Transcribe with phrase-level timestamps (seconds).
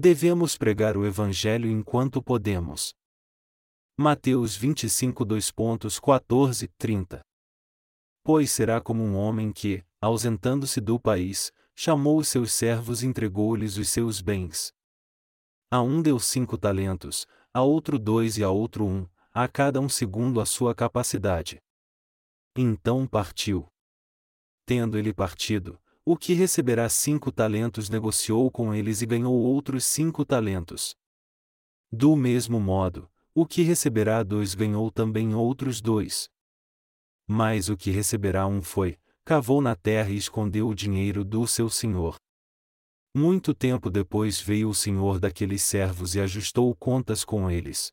[0.00, 2.94] Devemos pregar o Evangelho enquanto podemos.
[3.98, 7.20] Mateus 25 2.14, 30
[8.22, 13.76] Pois será como um homem que, ausentando-se do país, chamou os seus servos e entregou-lhes
[13.76, 14.72] os seus bens.
[15.68, 19.88] A um deu cinco talentos, a outro dois e a outro um, a cada um
[19.88, 21.60] segundo a sua capacidade.
[22.56, 23.66] Então partiu.
[24.64, 25.76] Tendo ele partido,
[26.10, 30.96] o que receberá cinco talentos negociou com eles e ganhou outros cinco talentos.
[31.92, 36.30] Do mesmo modo, o que receberá dois ganhou também outros dois.
[37.26, 41.68] Mas o que receberá um foi, cavou na terra e escondeu o dinheiro do seu
[41.68, 42.16] senhor.
[43.14, 47.92] Muito tempo depois veio o senhor daqueles servos e ajustou contas com eles.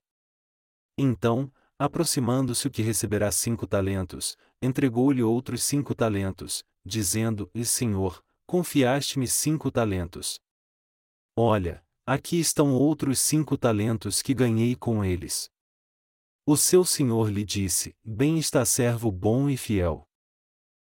[0.98, 9.28] Então, aproximando-se o que receberá cinco talentos, entregou-lhe outros cinco talentos, dizendo: E senhor, confiaste-me
[9.28, 10.40] cinco talentos.
[11.36, 15.50] Olha, aqui estão outros cinco talentos que ganhei com eles.
[16.46, 20.08] O seu senhor lhe disse: Bem está servo bom e fiel.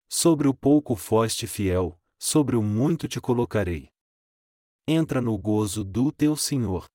[0.10, 3.90] Sobre o pouco foste fiel, sobre o muito te colocarei.
[4.88, 6.88] Entra no gozo do teu senhor.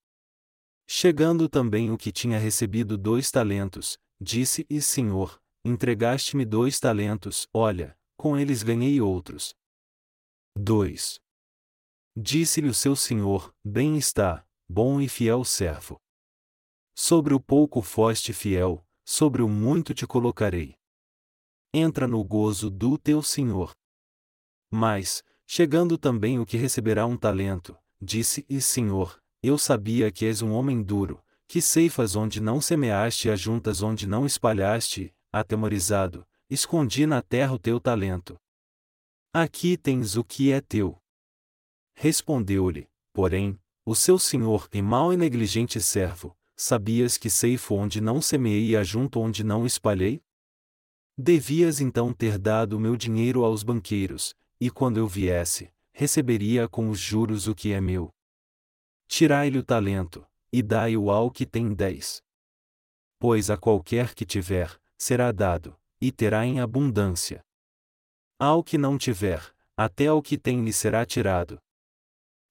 [0.87, 7.98] Chegando também o que tinha recebido dois talentos, disse: E senhor, entregaste-me dois talentos, olha,
[8.19, 9.55] com eles ganhei outros.
[10.59, 11.21] 2.
[12.17, 16.01] Disse-lhe o seu senhor: Bem está, bom e fiel servo.
[16.97, 20.75] Sobre o pouco foste fiel, sobre o muito te colocarei.
[21.73, 23.73] Entra no gozo do teu senhor.
[24.69, 30.43] Mas, chegando também o que receberá um talento, disse: E senhor, eu sabia que és
[30.43, 37.07] um homem duro, que ceifas onde não semeaste e ajuntas onde não espalhaste, atemorizado, escondi
[37.07, 38.39] na terra o teu talento.
[39.33, 40.97] Aqui tens o que é teu.
[41.95, 48.23] Respondeu-lhe, porém, o seu senhor e mau e negligente servo, sabias que ceifo onde não
[48.23, 50.23] semeei e ajunto onde não espalhei?
[51.17, 56.99] Devias então ter dado meu dinheiro aos banqueiros, e quando eu viesse, receberia com os
[56.99, 58.11] juros o que é meu.
[59.07, 62.23] Tirai-lhe o talento, e dai-o ao que tem dez.
[63.19, 67.45] Pois a qualquer que tiver, será dado, e terá em abundância.
[68.39, 71.61] Ao que não tiver, até ao que tem lhe será tirado.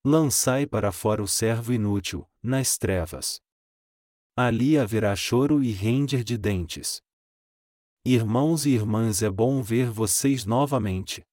[0.03, 3.41] Lançai para fora o servo inútil, nas trevas.
[4.35, 7.02] Ali haverá choro e render de dentes.
[8.06, 11.25] Irmãos e irmãs, é bom ver vocês novamente.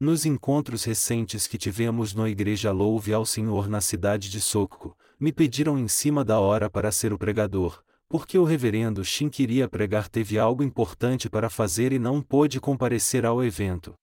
[0.00, 5.32] Nos encontros recentes que tivemos na Igreja Louve ao Senhor na cidade de Soco, me
[5.32, 10.08] pediram em cima da hora para ser o pregador, porque o reverendo Shin queria pregar
[10.08, 13.94] teve algo importante para fazer e não pôde comparecer ao evento.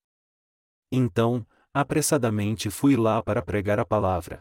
[0.91, 4.39] Então, apressadamente fui lá para pregar a palavra.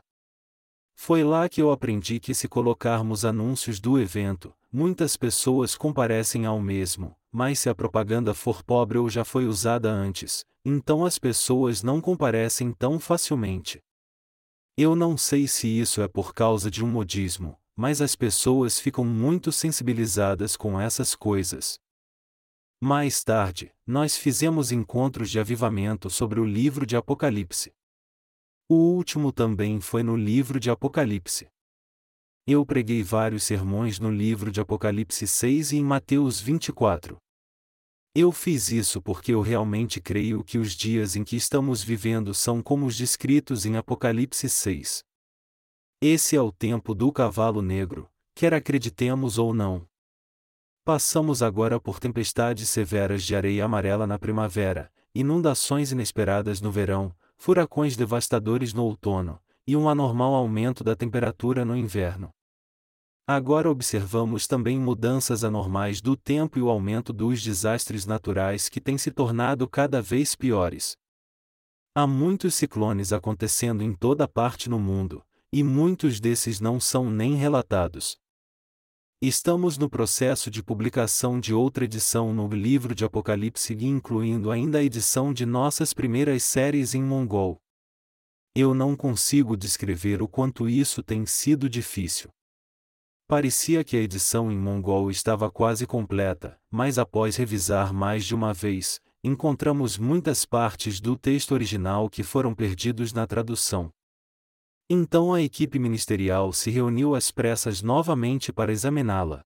[0.95, 6.61] Foi lá que eu aprendi que se colocarmos anúncios do evento, muitas pessoas comparecem ao
[6.61, 11.83] mesmo, mas se a propaganda for pobre ou já foi usada antes, então as pessoas
[11.83, 13.81] não comparecem tão facilmente.
[14.77, 19.05] Eu não sei se isso é por causa de um modismo, mas as pessoas ficam
[19.05, 21.79] muito sensibilizadas com essas coisas.
[22.81, 27.73] Mais tarde, nós fizemos encontros de avivamento sobre o livro de Apocalipse.
[28.69, 31.49] O último também foi no livro de Apocalipse.
[32.45, 37.17] Eu preguei vários sermões no livro de Apocalipse 6 e em Mateus 24.
[38.15, 42.61] Eu fiz isso porque eu realmente creio que os dias em que estamos vivendo são
[42.61, 45.05] como os descritos em Apocalipse 6.
[46.05, 49.87] Esse é o tempo do cavalo negro, quer acreditemos ou não.
[50.85, 57.97] Passamos agora por tempestades severas de areia amarela na primavera, inundações inesperadas no verão, furacões
[57.97, 62.31] devastadores no outono, e um anormal aumento da temperatura no inverno.
[63.25, 68.99] Agora observamos também mudanças anormais do tempo e o aumento dos desastres naturais que têm
[68.99, 70.97] se tornado cada vez piores.
[71.95, 75.23] Há muitos ciclones acontecendo em toda parte no mundo,
[75.53, 78.17] e muitos desses não são nem relatados.
[79.21, 84.83] Estamos no processo de publicação de outra edição no livro de Apocalipse, incluindo ainda a
[84.83, 87.61] edição de nossas primeiras séries em mongol.
[88.55, 92.31] Eu não consigo descrever o quanto isso tem sido difícil.
[93.29, 98.53] Parecia que a edição em mongol estava quase completa, mas após revisar mais de uma
[98.53, 103.93] vez, encontramos muitas partes do texto original que foram perdidos na tradução.
[104.89, 109.43] Então a equipe ministerial se reuniu às pressas novamente para examiná-la.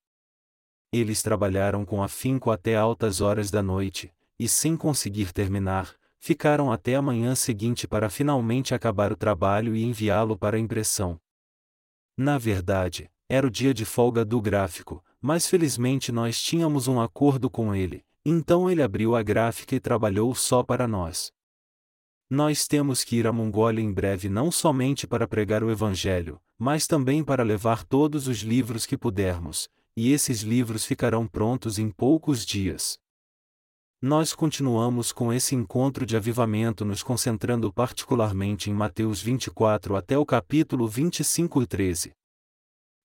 [0.92, 6.94] Eles trabalharam com afinco até altas horas da noite, e sem conseguir terminar, ficaram até
[6.94, 11.18] a manhã seguinte para finalmente acabar o trabalho e enviá-lo para impressão.
[12.16, 17.50] Na verdade, era o dia de folga do gráfico, mas felizmente nós tínhamos um acordo
[17.50, 21.32] com ele, então ele abriu a gráfica e trabalhou só para nós.
[22.28, 26.88] Nós temos que ir à Mongólia em breve não somente para pregar o Evangelho, mas
[26.88, 32.44] também para levar todos os livros que pudermos, e esses livros ficarão prontos em poucos
[32.44, 32.98] dias.
[34.02, 40.26] Nós continuamos com esse encontro de avivamento nos concentrando particularmente em Mateus 24 até o
[40.26, 42.12] capítulo 25 e 13.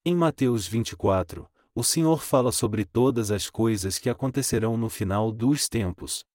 [0.03, 5.69] Em Mateus 24, o Senhor fala sobre todas as coisas que acontecerão no final dos
[5.69, 6.25] tempos.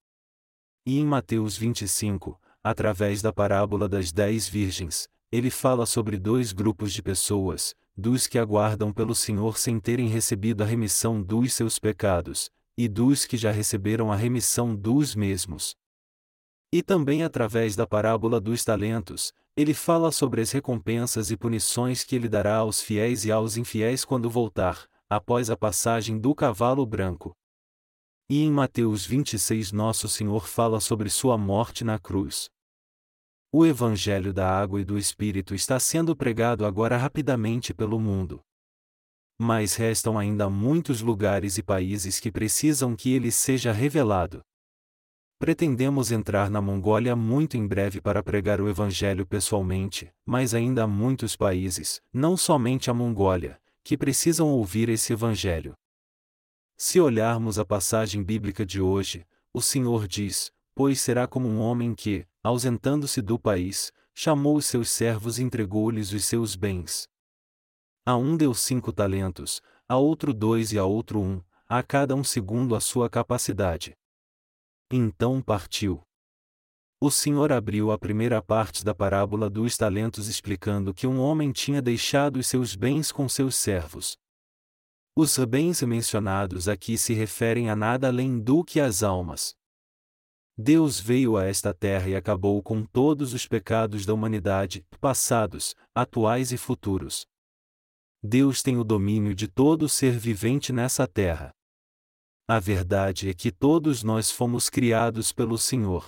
[0.86, 6.92] E em Mateus 25, através da parábola das dez virgens, ele fala sobre dois grupos
[6.92, 12.50] de pessoas, dos que aguardam pelo Senhor sem terem recebido a remissão dos seus pecados,
[12.76, 15.76] e dos que já receberam a remissão dos mesmos.
[16.72, 22.16] E também através da parábola dos talentos, ele fala sobre as recompensas e punições que
[22.16, 27.32] ele dará aos fiéis e aos infiéis quando voltar, após a passagem do cavalo branco.
[28.28, 32.50] E em Mateus 26 Nosso Senhor fala sobre sua morte na cruz.
[33.58, 38.42] O Evangelho da Água e do Espírito está sendo pregado agora rapidamente pelo mundo.
[39.38, 44.42] Mas restam ainda muitos lugares e países que precisam que ele seja revelado.
[45.38, 50.86] Pretendemos entrar na Mongólia muito em breve para pregar o Evangelho pessoalmente, mas ainda há
[50.86, 55.72] muitos países, não somente a Mongólia, que precisam ouvir esse Evangelho.
[56.76, 61.94] Se olharmos a passagem bíblica de hoje, o Senhor diz: Pois será como um homem
[61.94, 67.08] que, ausentando-se do país, chamou os seus servos e entregou-lhes os seus bens.
[68.04, 72.22] A um deu cinco talentos, a outro dois e a outro um, a cada um
[72.22, 73.96] segundo a sua capacidade.
[74.92, 76.02] Então partiu.
[77.00, 81.80] O Senhor abriu a primeira parte da parábola dos talentos explicando que um homem tinha
[81.80, 84.18] deixado os seus bens com seus servos.
[85.16, 89.56] Os bens mencionados aqui se referem a nada além do que as almas.
[90.58, 96.50] Deus veio a esta terra e acabou com todos os pecados da humanidade, passados, atuais
[96.50, 97.26] e futuros.
[98.22, 101.52] Deus tem o domínio de todo ser vivente nessa terra.
[102.48, 106.06] A verdade é que todos nós fomos criados pelo Senhor.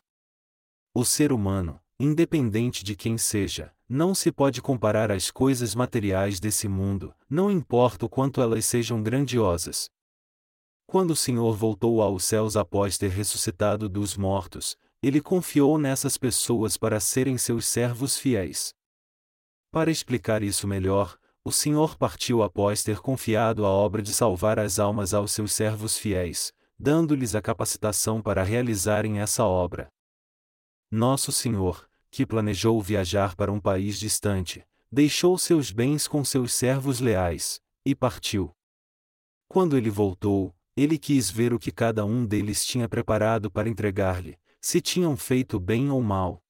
[0.94, 6.68] O ser humano, independente de quem seja, não se pode comparar às coisas materiais desse
[6.68, 9.90] mundo, não importa o quanto elas sejam grandiosas.
[10.90, 16.78] Quando o Senhor voltou aos céus após ter ressuscitado dos mortos, ele confiou nessas pessoas
[16.78, 18.74] para serem seus servos fiéis.
[19.70, 24.78] Para explicar isso melhor, o Senhor partiu após ter confiado a obra de salvar as
[24.78, 29.88] almas aos seus servos fiéis, dando-lhes a capacitação para realizarem essa obra.
[30.90, 36.98] Nosso Senhor, que planejou viajar para um país distante, deixou seus bens com seus servos
[36.98, 38.50] leais, e partiu.
[39.50, 44.38] Quando ele voltou, ele quis ver o que cada um deles tinha preparado para entregar-lhe,
[44.60, 46.42] se tinham feito bem ou mal.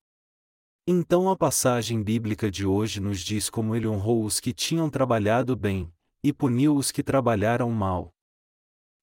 [0.87, 5.55] Então a passagem bíblica de hoje nos diz como ele honrou os que tinham trabalhado
[5.55, 5.93] bem,
[6.23, 8.15] e puniu os que trabalharam mal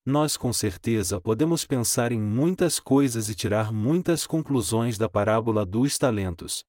[0.06, 5.98] nós com certeza podemos pensar em muitas coisas e tirar muitas conclusões da parábola dos
[5.98, 6.63] talentos.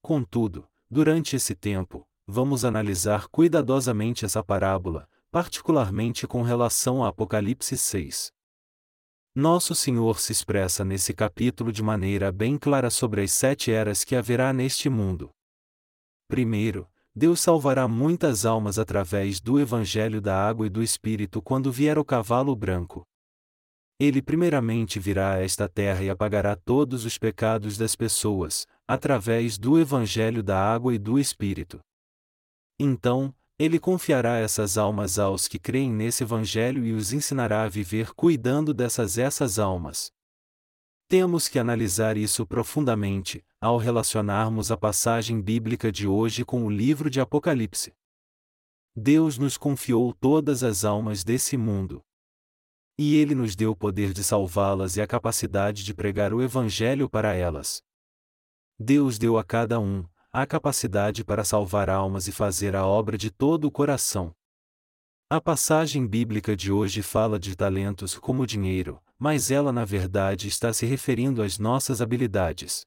[0.00, 8.32] Contudo, durante esse tempo, vamos analisar cuidadosamente essa parábola, particularmente com relação a Apocalipse 6.
[9.34, 14.16] Nosso Senhor se expressa nesse capítulo de maneira bem clara sobre as sete eras que
[14.16, 15.28] haverá neste mundo.
[16.26, 21.98] Primeiro, Deus salvará muitas almas através do Evangelho da Água e do Espírito quando vier
[21.98, 23.04] o cavalo branco.
[24.00, 29.78] Ele primeiramente virá a esta terra e apagará todos os pecados das pessoas, através do
[29.78, 31.78] Evangelho da Água e do Espírito.
[32.80, 38.12] Então, ele confiará essas almas aos que creem nesse Evangelho e os ensinará a viver
[38.12, 40.12] cuidando dessas essas almas.
[41.08, 47.08] Temos que analisar isso profundamente, ao relacionarmos a passagem bíblica de hoje com o livro
[47.08, 47.94] de Apocalipse.
[48.94, 52.02] Deus nos confiou todas as almas desse mundo.
[52.98, 57.08] E Ele nos deu o poder de salvá-las e a capacidade de pregar o Evangelho
[57.08, 57.82] para elas.
[58.78, 60.04] Deus deu a cada um
[60.38, 64.32] a capacidade para salvar almas e fazer a obra de todo o coração.
[65.30, 70.74] A passagem bíblica de hoje fala de talentos como dinheiro, mas ela na verdade está
[70.74, 72.82] se referindo às nossas habilidades.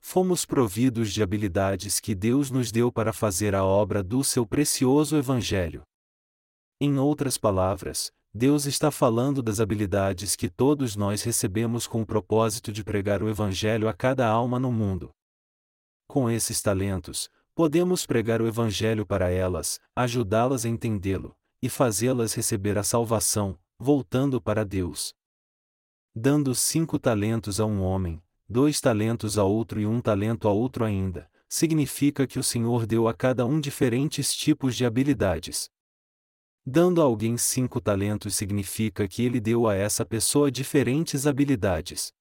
[0.00, 5.14] Fomos providos de habilidades que Deus nos deu para fazer a obra do seu precioso
[5.14, 5.82] Evangelho.
[6.80, 12.72] Em outras palavras, Deus está falando das habilidades que todos nós recebemos com o propósito
[12.72, 15.10] de pregar o Evangelho a cada alma no mundo.
[16.16, 22.78] Com esses talentos, podemos pregar o Evangelho para elas, ajudá-las a entendê-lo, e fazê-las receber
[22.78, 25.14] a salvação, voltando para Deus.
[26.14, 30.86] Dando cinco talentos a um homem, dois talentos a outro e um talento a outro
[30.86, 35.68] ainda, significa que o Senhor deu a cada um diferentes tipos de habilidades.
[36.64, 42.15] Dando a alguém cinco talentos significa que ele deu a essa pessoa diferentes habilidades.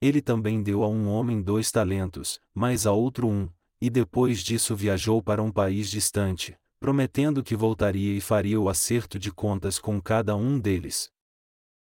[0.00, 3.48] Ele também deu a um homem dois talentos, mas a outro um,
[3.80, 9.18] e depois disso viajou para um país distante, prometendo que voltaria e faria o acerto
[9.18, 11.10] de contas com cada um deles.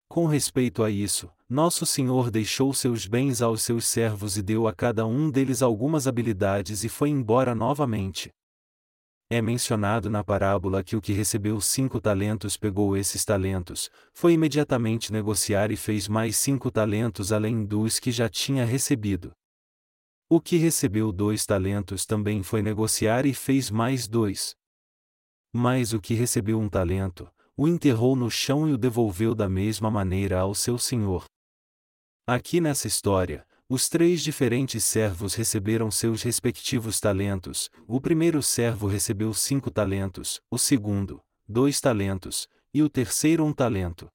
[0.09, 4.73] Com respeito a isso, nosso Senhor deixou seus bens aos seus servos e deu a
[4.73, 8.31] cada um deles algumas habilidades e foi embora novamente.
[9.33, 15.13] É mencionado na parábola que o que recebeu cinco talentos pegou esses talentos, foi imediatamente
[15.13, 19.31] negociar e fez mais cinco talentos além dos que já tinha recebido.
[20.29, 24.57] O que recebeu dois talentos também foi negociar e fez mais dois.
[25.53, 29.93] Mas o que recebeu um talento, o enterrou no chão e o devolveu da mesma
[29.93, 31.25] maneira ao seu senhor.
[32.27, 37.71] Aqui nessa história, os três diferentes servos receberam seus respectivos talentos.
[37.87, 44.11] O primeiro servo recebeu cinco talentos, o segundo, dois talentos, e o terceiro um talento.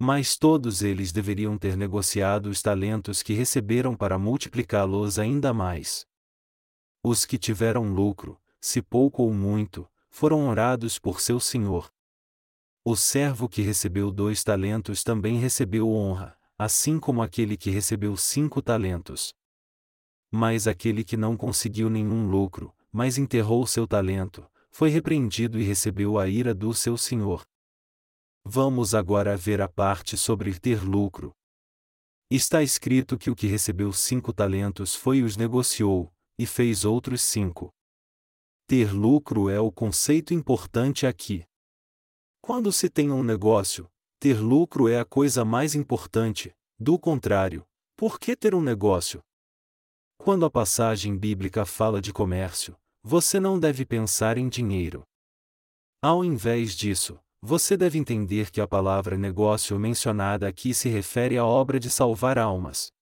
[0.00, 6.06] Mas todos eles deveriam ter negociado os talentos que receberam para multiplicá-los ainda mais.
[7.02, 11.92] Os que tiveram lucro, se pouco ou muito, foram honrados por seu senhor.
[12.84, 18.62] O servo que recebeu dois talentos também recebeu honra, assim como aquele que recebeu cinco
[18.62, 19.34] talentos.
[20.30, 26.18] Mas aquele que não conseguiu nenhum lucro, mas enterrou seu talento, foi repreendido e recebeu
[26.18, 27.42] a ira do seu senhor.
[28.44, 31.32] Vamos agora ver a parte sobre ter lucro.
[32.30, 37.22] Está escrito que o que recebeu cinco talentos foi e os negociou, e fez outros
[37.22, 37.70] cinco.
[38.66, 41.44] Ter lucro é o conceito importante aqui.
[42.40, 43.91] Quando se tem um negócio,
[44.22, 49.20] ter lucro é a coisa mais importante, do contrário, por que ter um negócio?
[50.16, 55.02] Quando a passagem bíblica fala de comércio, você não deve pensar em dinheiro.
[56.00, 61.44] Ao invés disso, você deve entender que a palavra negócio mencionada aqui se refere à
[61.44, 62.92] obra de salvar almas.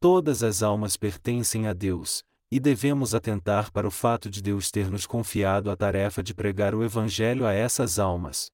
[0.00, 4.90] Todas as almas pertencem a Deus, e devemos atentar para o fato de Deus ter
[4.90, 8.52] nos confiado a tarefa de pregar o Evangelho a essas almas.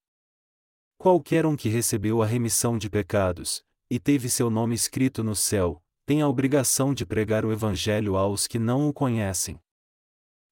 [1.00, 5.82] Qualquer um que recebeu a remissão de pecados, e teve seu nome escrito no céu,
[6.04, 9.58] tem a obrigação de pregar o Evangelho aos que não o conhecem.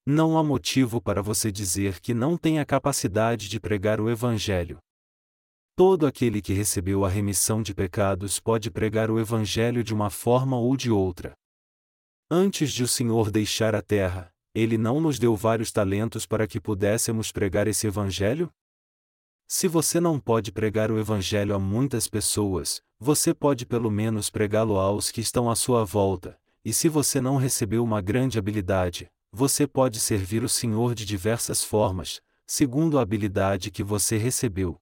[0.07, 4.79] Não há motivo para você dizer que não tem a capacidade de pregar o Evangelho.
[5.77, 10.57] Todo aquele que recebeu a remissão de pecados pode pregar o Evangelho de uma forma
[10.57, 11.35] ou de outra.
[12.31, 16.59] Antes de o Senhor deixar a terra, ele não nos deu vários talentos para que
[16.59, 18.51] pudéssemos pregar esse Evangelho?
[19.51, 24.79] Se você não pode pregar o Evangelho a muitas pessoas, você pode pelo menos pregá-lo
[24.79, 29.67] aos que estão à sua volta, e se você não recebeu uma grande habilidade, você
[29.67, 34.77] pode servir o Senhor de diversas formas, segundo a habilidade que você recebeu.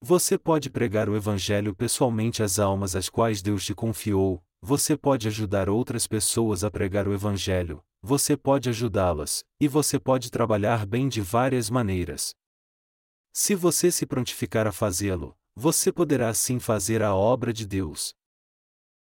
[0.00, 5.28] Você pode pregar o Evangelho pessoalmente às almas às quais Deus te confiou, você pode
[5.28, 11.10] ajudar outras pessoas a pregar o Evangelho, você pode ajudá-las, e você pode trabalhar bem
[11.10, 12.34] de várias maneiras.
[13.38, 18.14] Se você se prontificar a fazê-lo, você poderá sim fazer a obra de Deus.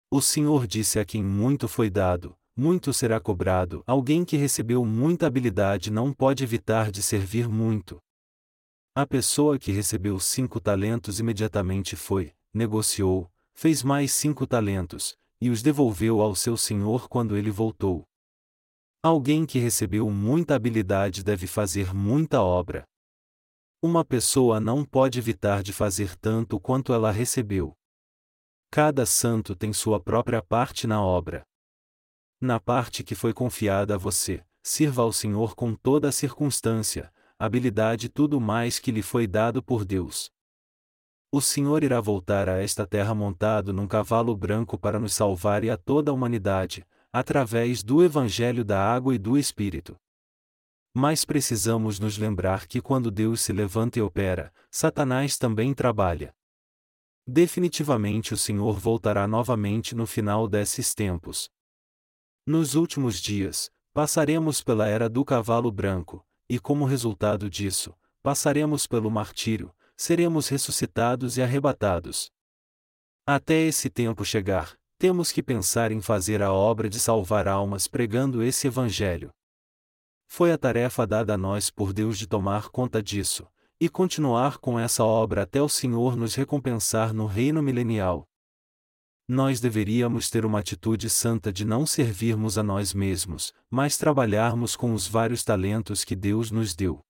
[0.09, 3.83] O Senhor disse a quem muito foi dado, muito será cobrado.
[3.89, 7.99] Alguém que recebeu muita habilidade não pode evitar de servir muito.
[8.95, 15.61] A pessoa que recebeu cinco talentos imediatamente foi, negociou, fez mais cinco talentos, e os
[15.61, 18.05] devolveu ao seu senhor quando ele voltou.
[19.03, 22.85] Alguém que recebeu muita habilidade deve fazer muita obra.
[23.83, 27.75] Uma pessoa não pode evitar de fazer tanto quanto ela recebeu.
[28.71, 31.47] Cada santo tem sua própria parte na obra.
[32.39, 38.07] Na parte que foi confiada a você, sirva ao Senhor com toda a circunstância, habilidade
[38.07, 40.31] e tudo mais que lhe foi dado por Deus.
[41.33, 45.71] O Senhor irá voltar a esta terra montado num cavalo branco para nos salvar e
[45.71, 49.97] a toda a humanidade, através do Evangelho da Água e do Espírito.
[50.93, 56.35] Mas precisamos nos lembrar que quando Deus se levanta e opera, Satanás também trabalha.
[57.25, 61.49] Definitivamente o Senhor voltará novamente no final desses tempos.
[62.45, 69.11] Nos últimos dias, passaremos pela era do cavalo branco, e como resultado disso, passaremos pelo
[69.11, 72.33] martírio, seremos ressuscitados e arrebatados.
[73.25, 78.43] Até esse tempo chegar, temos que pensar em fazer a obra de salvar almas pregando
[78.43, 79.31] esse Evangelho.
[80.33, 83.49] Foi a tarefa dada a nós por Deus de tomar conta disso,
[83.81, 88.29] e continuar com essa obra até o Senhor nos recompensar no reino milenial.
[89.27, 94.95] Nós deveríamos ter uma atitude santa de não servirmos a nós mesmos, mas trabalharmos com
[94.95, 97.01] os vários talentos que Deus nos deu.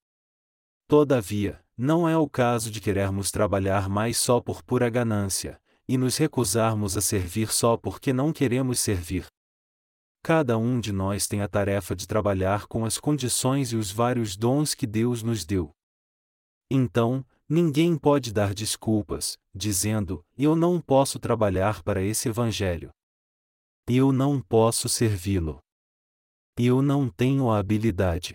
[0.88, 6.16] Todavia, não é o caso de querermos trabalhar mais só por pura ganância, e nos
[6.16, 9.26] recusarmos a servir só porque não queremos servir.
[10.22, 14.36] Cada um de nós tem a tarefa de trabalhar com as condições e os vários
[14.36, 15.70] dons que Deus nos deu.
[16.70, 22.90] Então, ninguém pode dar desculpas, dizendo: Eu não posso trabalhar para esse Evangelho.
[23.88, 25.58] Eu não posso servi-lo.
[26.56, 28.34] Eu não tenho a habilidade.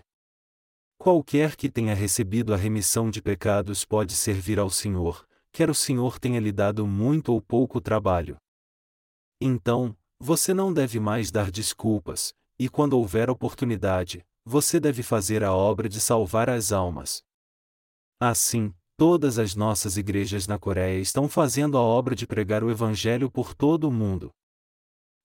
[0.98, 6.20] Qualquer que tenha recebido a remissão de pecados pode servir ao Senhor, quer o Senhor
[6.20, 8.38] tenha lhe dado muito ou pouco trabalho.
[9.40, 15.54] Então, você não deve mais dar desculpas, e quando houver oportunidade, você deve fazer a
[15.54, 17.24] obra de salvar as almas.
[18.20, 23.30] Assim, todas as nossas igrejas na Coreia estão fazendo a obra de pregar o Evangelho
[23.30, 24.32] por todo o mundo.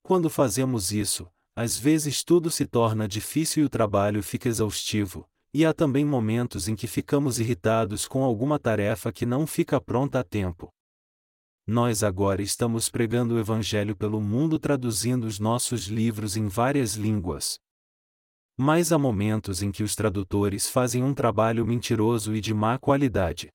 [0.03, 5.65] Quando fazemos isso, às vezes tudo se torna difícil e o trabalho fica exaustivo, e
[5.65, 10.25] há também momentos em que ficamos irritados com alguma tarefa que não fica pronta a
[10.25, 10.73] tempo.
[11.73, 17.61] Nós agora estamos pregando o Evangelho pelo mundo traduzindo os nossos livros em várias línguas.
[18.59, 23.51] Mas há momentos em que os tradutores fazem um trabalho mentiroso e de má qualidade.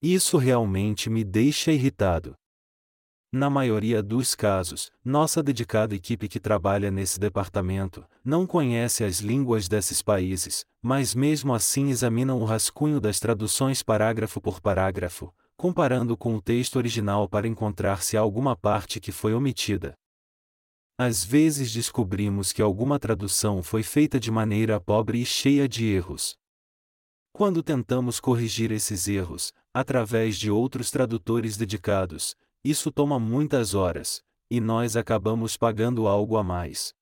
[0.00, 2.36] Isso realmente me deixa irritado.
[3.32, 9.66] Na maioria dos casos, nossa dedicada equipe que trabalha nesse departamento não conhece as línguas
[9.66, 16.36] desses países, mas mesmo assim examinam o rascunho das traduções parágrafo por parágrafo, comparando com
[16.36, 19.94] o texto original para encontrar se há alguma parte que foi omitida.
[20.98, 26.36] Às vezes descobrimos que alguma tradução foi feita de maneira pobre e cheia de erros.
[27.32, 34.58] Quando tentamos corrigir esses erros, através de outros tradutores dedicados, isso toma muitas horas, e
[34.58, 36.94] nós acabamos pagando algo a mais.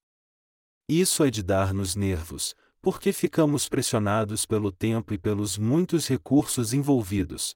[0.89, 7.55] Isso é de dar-nos nervos, porque ficamos pressionados pelo tempo e pelos muitos recursos envolvidos.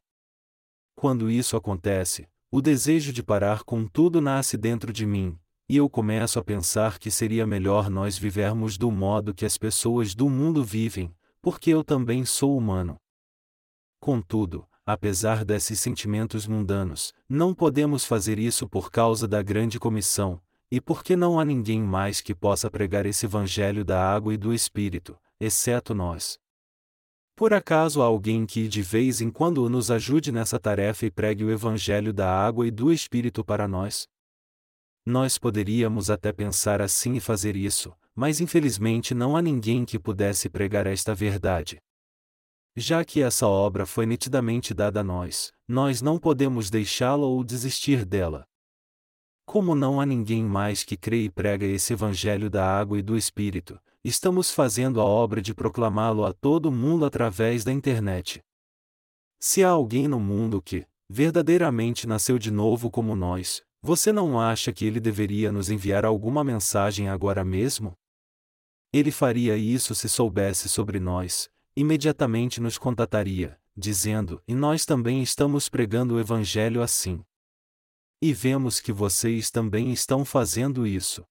[0.99, 5.89] Quando isso acontece, o desejo de parar com tudo nasce dentro de mim, e eu
[5.89, 10.65] começo a pensar que seria melhor nós vivermos do modo que as pessoas do mundo
[10.65, 12.97] vivem, porque eu também sou humano.
[14.01, 20.81] Contudo, apesar desses sentimentos mundanos, não podemos fazer isso por causa da grande comissão, e
[20.81, 25.17] porque não há ninguém mais que possa pregar esse evangelho da água e do Espírito,
[25.39, 26.41] exceto nós.
[27.39, 31.45] Por acaso há alguém que de vez em quando nos ajude nessa tarefa e pregue
[31.45, 34.09] o evangelho da água e do Espírito para nós?
[35.07, 40.51] Nós poderíamos até pensar assim e fazer isso, mas infelizmente não há ninguém que pudesse
[40.51, 41.79] pregar esta verdade.
[42.77, 48.05] Já que essa obra foi nitidamente dada a nós, nós não podemos deixá-la ou desistir
[48.05, 48.45] dela.
[49.47, 53.17] Como não há ninguém mais que crê e prega esse Evangelho da água e do
[53.17, 58.43] Espírito, estamos fazendo a obra de proclamá-lo a todo mundo através da internet.
[59.39, 64.73] Se há alguém no mundo que, verdadeiramente nasceu de novo como nós, você não acha
[64.73, 67.93] que ele deveria nos enviar alguma mensagem agora mesmo?
[68.93, 75.69] Ele faria isso se soubesse sobre nós, imediatamente nos contataria, dizendo: E nós também estamos
[75.69, 77.23] pregando o Evangelho assim.
[78.21, 81.25] E vemos que vocês também estão fazendo isso.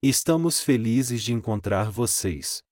[0.00, 2.62] Estamos felizes de encontrar vocês.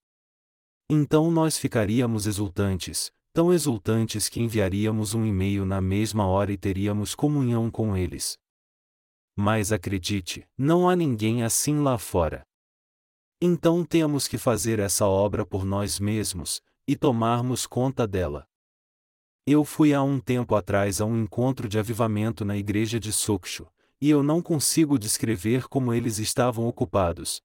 [0.89, 7.17] Então nós ficaríamos exultantes, tão exultantes que enviaríamos um e-mail na mesma hora e teríamos
[7.17, 8.39] comunhão com eles.
[9.37, 12.47] Mas acredite, não há ninguém assim lá fora.
[13.43, 18.47] Então temos que fazer essa obra por nós mesmos, e tomarmos conta dela.
[19.45, 23.67] Eu fui há um tempo atrás a um encontro de avivamento na igreja de Sokshu,
[24.01, 27.43] e eu não consigo descrever como eles estavam ocupados.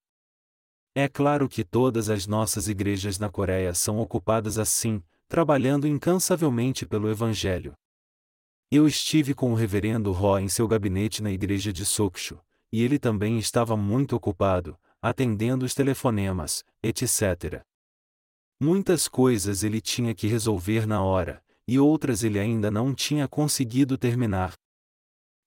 [0.94, 7.10] É claro que todas as nossas igrejas na Coreia são ocupadas assim, trabalhando incansavelmente pelo
[7.10, 7.72] Evangelho.
[8.70, 12.38] Eu estive com o reverendo Ro em seu gabinete na igreja de Sokshu,
[12.70, 17.62] e ele também estava muito ocupado, atendendo os telefonemas, etc.
[18.60, 23.96] Muitas coisas ele tinha que resolver na hora, e outras ele ainda não tinha conseguido
[23.98, 24.54] terminar.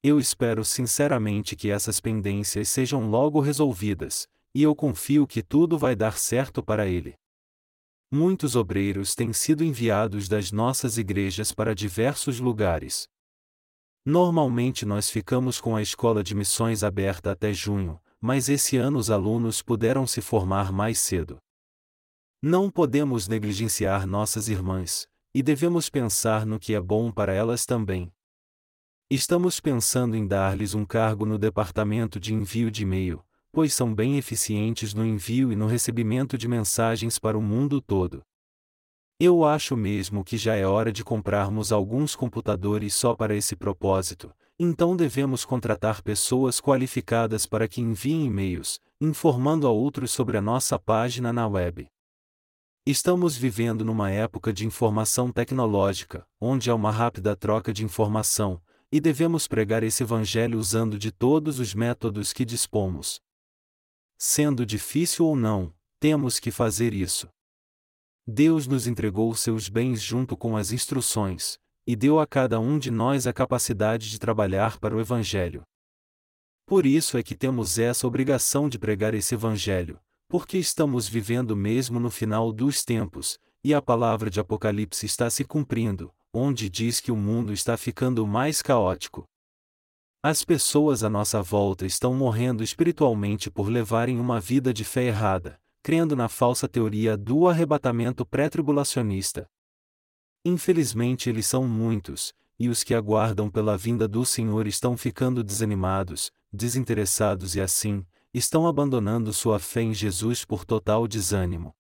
[0.07, 5.95] Eu espero sinceramente que essas pendências sejam logo resolvidas, e eu confio que tudo vai
[5.95, 7.15] dar certo para ele.
[8.11, 13.07] Muitos obreiros têm sido enviados das nossas igrejas para diversos lugares.
[14.05, 19.09] Normalmente nós ficamos com a escola de missões aberta até junho, mas esse ano os
[19.09, 21.39] alunos puderam se formar mais cedo.
[22.43, 28.13] Não podemos negligenciar nossas irmãs, e devemos pensar no que é bom para elas também.
[29.07, 34.17] Estamos pensando em dar-lhes um cargo no departamento de envio de e-mail, pois são bem
[34.17, 38.23] eficientes no envio e no recebimento de mensagens para o mundo todo.
[39.19, 44.33] Eu acho mesmo que já é hora de comprarmos alguns computadores só para esse propósito,
[44.57, 50.79] então devemos contratar pessoas qualificadas para que enviem e-mails, informando a outros sobre a nossa
[50.79, 51.87] página na web.
[52.87, 58.59] Estamos vivendo numa época de informação tecnológica, onde há uma rápida troca de informação,
[58.95, 63.19] e devemos pregar esse evangelho usando de todos os métodos que dispomos.
[64.17, 67.27] Sendo difícil ou não, temos que fazer isso.
[68.25, 72.89] Deus nos entregou seus bens junto com as instruções, e deu a cada um de
[72.89, 75.63] nós a capacidade de trabalhar para o Evangelho.
[76.65, 81.99] Por isso é que temos essa obrigação de pregar esse Evangelho, porque estamos vivendo mesmo
[81.99, 87.11] no final dos tempos, e a palavra de Apocalipse está se cumprindo, onde diz que
[87.11, 89.23] o mundo está ficando mais caótico.
[90.21, 95.59] As pessoas à nossa volta estão morrendo espiritualmente por levarem uma vida de fé errada,
[95.81, 99.47] crendo na falsa teoria do arrebatamento pré-tribulacionista.
[100.43, 106.31] Infelizmente, eles são muitos, e os que aguardam pela vinda do Senhor estão ficando desanimados,
[106.51, 111.73] desinteressados e assim, estão abandonando sua fé em Jesus por total desânimo.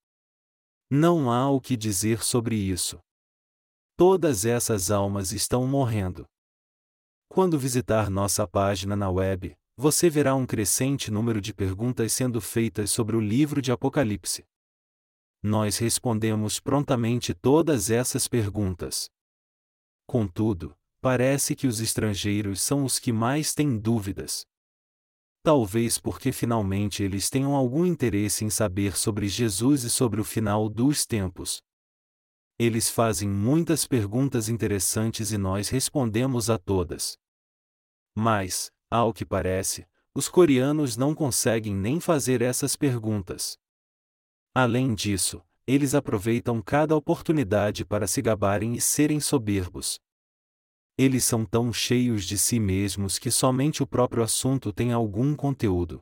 [0.89, 2.99] Não há o que dizer sobre isso.
[3.97, 6.27] Todas essas almas estão morrendo.
[7.29, 12.91] Quando visitar nossa página na web, você verá um crescente número de perguntas sendo feitas
[12.91, 14.45] sobre o livro de Apocalipse.
[15.41, 19.09] Nós respondemos prontamente todas essas perguntas.
[20.05, 24.45] Contudo, parece que os estrangeiros são os que mais têm dúvidas.
[25.41, 30.67] Talvez porque finalmente eles tenham algum interesse em saber sobre Jesus e sobre o final
[30.67, 31.63] dos tempos.
[32.57, 37.17] Eles fazem muitas perguntas interessantes e nós respondemos a todas.
[38.15, 43.57] Mas, ao que parece, os coreanos não conseguem nem fazer essas perguntas.
[44.53, 49.99] Além disso, eles aproveitam cada oportunidade para se gabarem e serem soberbos.
[50.97, 56.01] Eles são tão cheios de si mesmos que somente o próprio assunto tem algum conteúdo.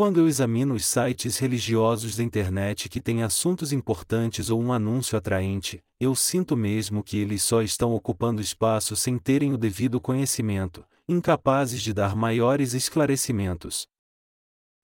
[0.00, 5.18] Quando eu examino os sites religiosos da internet que têm assuntos importantes ou um anúncio
[5.18, 10.82] atraente, eu sinto mesmo que eles só estão ocupando espaço sem terem o devido conhecimento,
[11.06, 13.86] incapazes de dar maiores esclarecimentos.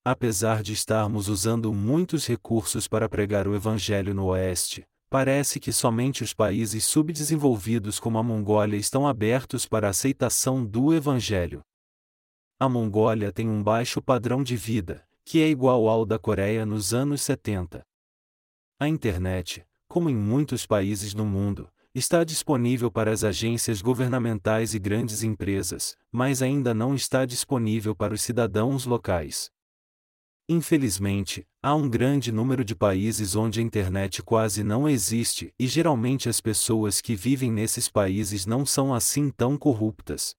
[0.05, 6.23] Apesar de estarmos usando muitos recursos para pregar o Evangelho no Oeste, parece que somente
[6.23, 11.63] os países subdesenvolvidos como a Mongólia estão abertos para a aceitação do Evangelho.
[12.59, 16.95] A Mongólia tem um baixo padrão de vida, que é igual ao da Coreia nos
[16.95, 17.85] anos 70.
[18.79, 24.79] A internet, como em muitos países no mundo, está disponível para as agências governamentais e
[24.79, 29.51] grandes empresas, mas ainda não está disponível para os cidadãos locais.
[30.49, 36.29] Infelizmente, há um grande número de países onde a internet quase não existe e geralmente
[36.29, 40.37] as pessoas que vivem nesses países não são assim tão corruptas.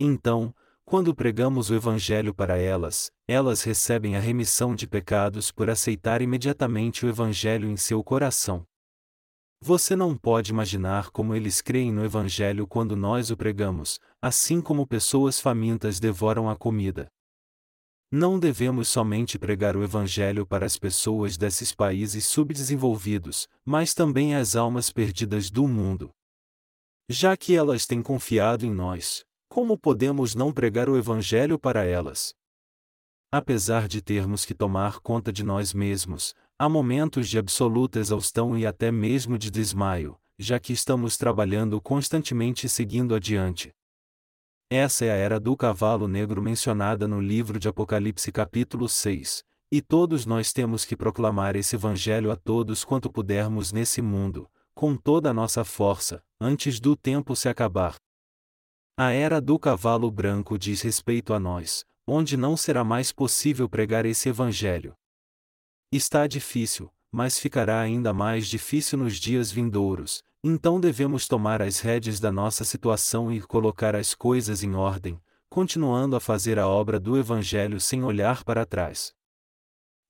[0.00, 6.20] Então, quando pregamos o Evangelho para elas, elas recebem a remissão de pecados por aceitar
[6.20, 8.64] imediatamente o Evangelho em seu coração.
[9.60, 14.86] Você não pode imaginar como eles creem no Evangelho quando nós o pregamos, assim como
[14.86, 17.06] pessoas famintas devoram a comida.
[18.10, 24.54] Não devemos somente pregar o Evangelho para as pessoas desses países subdesenvolvidos, mas também às
[24.54, 26.10] almas perdidas do mundo.
[27.08, 32.34] Já que elas têm confiado em nós, como podemos não pregar o Evangelho para elas?
[33.30, 38.64] Apesar de termos que tomar conta de nós mesmos, Há momentos de absoluta exaustão e
[38.64, 43.74] até mesmo de desmaio, já que estamos trabalhando constantemente seguindo adiante.
[44.70, 49.82] Essa é a era do cavalo negro mencionada no livro de Apocalipse capítulo 6, e
[49.82, 55.30] todos nós temos que proclamar esse evangelho a todos quanto pudermos nesse mundo, com toda
[55.30, 57.96] a nossa força, antes do tempo se acabar.
[59.04, 64.06] A era do cavalo branco diz respeito a nós, onde não será mais possível pregar
[64.06, 64.94] esse evangelho.
[65.90, 72.20] Está difícil, mas ficará ainda mais difícil nos dias vindouros, então devemos tomar as rédeas
[72.20, 77.18] da nossa situação e colocar as coisas em ordem, continuando a fazer a obra do
[77.18, 79.12] Evangelho sem olhar para trás.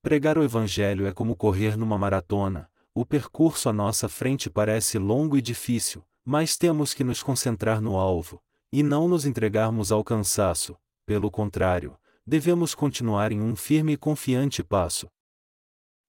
[0.03, 5.35] Pregar o Evangelho é como correr numa maratona, o percurso à nossa frente parece longo
[5.35, 8.39] e difícil, mas temos que nos concentrar no alvo,
[8.73, 11.95] e não nos entregarmos ao cansaço, pelo contrário,
[12.27, 15.07] devemos continuar em um firme e confiante passo,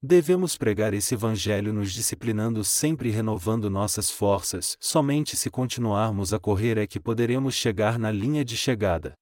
[0.06, 6.76] Devemos pregar esse Evangelho nos disciplinando sempre renovando nossas forças, somente se continuarmos a correr
[6.76, 9.14] é que poderemos chegar na linha de chegada.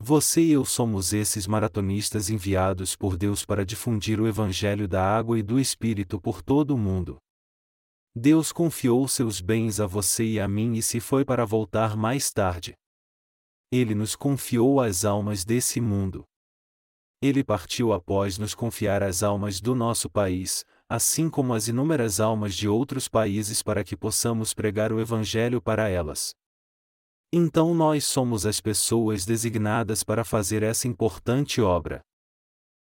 [0.00, 5.38] Você e eu somos esses maratonistas enviados por Deus para difundir o Evangelho da água
[5.38, 7.18] e do Espírito por todo o mundo.
[8.16, 12.30] Deus confiou seus bens a você e a mim e se foi para voltar mais
[12.30, 12.78] tarde.
[13.72, 16.24] Ele nos confiou as almas desse mundo.
[17.20, 22.54] Ele partiu após nos confiar as almas do nosso país, assim como as inúmeras almas
[22.54, 26.36] de outros países para que possamos pregar o Evangelho para elas.
[27.32, 32.00] Então nós somos as pessoas designadas para fazer essa importante obra.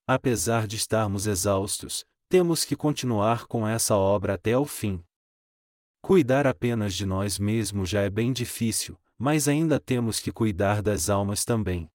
[0.05, 5.01] Apesar de estarmos exaustos, temos que continuar com essa obra até o fim.
[6.05, 11.09] Cuidar apenas de nós mesmos já é bem difícil, mas ainda temos que cuidar das
[11.09, 11.89] almas também.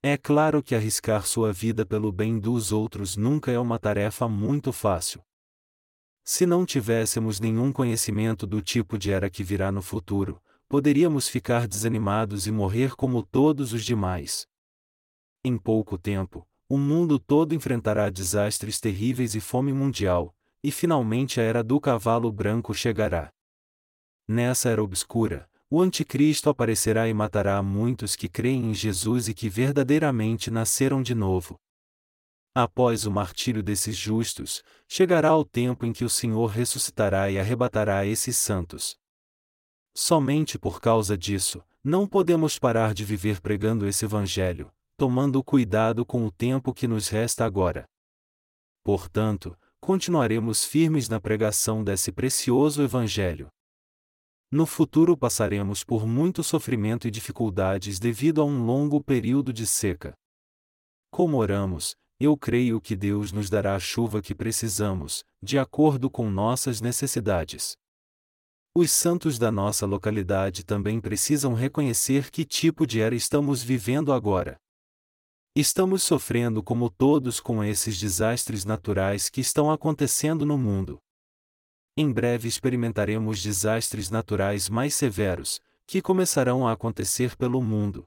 [0.00, 4.72] É claro que arriscar sua vida pelo bem dos outros nunca é uma tarefa muito
[4.72, 5.20] fácil.
[6.22, 11.66] Se não tivéssemos nenhum conhecimento do tipo de era que virá no futuro, poderíamos ficar
[11.66, 14.46] desanimados e morrer como todos os demais.
[15.44, 20.32] Em pouco tempo, o mundo todo enfrentará desastres terríveis e fome mundial,
[20.68, 23.32] e finalmente a era do cavalo branco chegará.
[24.28, 29.48] Nessa era obscura, o Anticristo aparecerá e matará muitos que creem em Jesus e que
[29.48, 31.58] verdadeiramente nasceram de novo.
[32.54, 38.04] Após o martírio desses justos, chegará o tempo em que o Senhor ressuscitará e arrebatará
[38.04, 38.94] esses santos.
[39.96, 46.26] Somente por causa disso, não podemos parar de viver pregando esse Evangelho, tomando cuidado com
[46.26, 47.88] o tempo que nos resta agora.
[48.84, 49.56] Portanto,
[49.88, 53.48] continuaremos firmes na pregação desse precioso Evangelho.
[54.52, 60.12] No futuro passaremos por muito sofrimento e dificuldades devido a um longo período de seca.
[61.10, 66.28] Como oramos, eu creio que Deus nos dará a chuva que precisamos, de acordo com
[66.28, 67.74] nossas necessidades.
[68.74, 74.58] Os santos da nossa localidade também precisam reconhecer que tipo de era estamos vivendo agora.
[75.60, 81.00] Estamos sofrendo como todos com esses desastres naturais que estão acontecendo no mundo.
[81.96, 88.04] Em breve experimentaremos desastres naturais mais severos, que começarão a acontecer pelo mundo.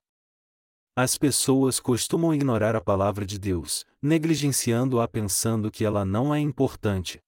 [0.96, 7.20] As pessoas costumam ignorar a palavra de Deus, negligenciando-a pensando que ela não é importante.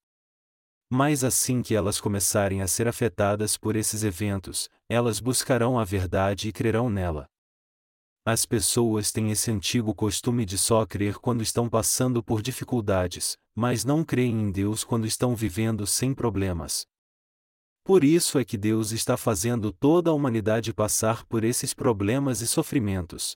[0.89, 6.47] Mas assim que elas começarem a ser afetadas por esses eventos, elas buscarão a verdade
[6.47, 7.27] e crerão nela.
[8.25, 13.83] As pessoas têm esse antigo costume de só crer quando estão passando por dificuldades, mas
[13.83, 16.88] não creem em Deus quando estão vivendo sem problemas.
[17.83, 22.47] Por isso é que Deus está fazendo toda a humanidade passar por esses problemas e
[22.47, 23.36] sofrimentos.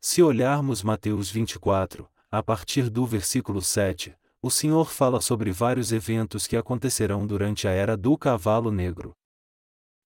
[0.00, 6.46] Se olharmos Mateus 24, a partir do versículo 7, o Senhor fala sobre vários eventos
[6.46, 9.14] que acontecerão durante a era do cavalo negro.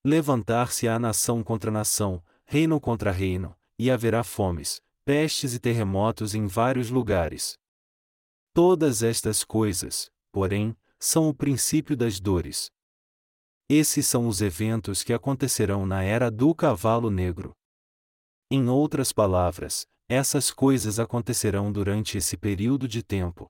[0.05, 6.91] Levantar-se-á nação contra nação, reino contra reino, e haverá fomes, pestes e terremotos em vários
[6.91, 7.59] lugares.
[8.53, 12.71] Todas estas coisas, porém, são o princípio das dores.
[13.69, 17.53] Esses são os eventos que acontecerão na era do cavalo negro.
[18.51, 23.47] Em outras palavras, essas coisas acontecerão durante esse período de tempo.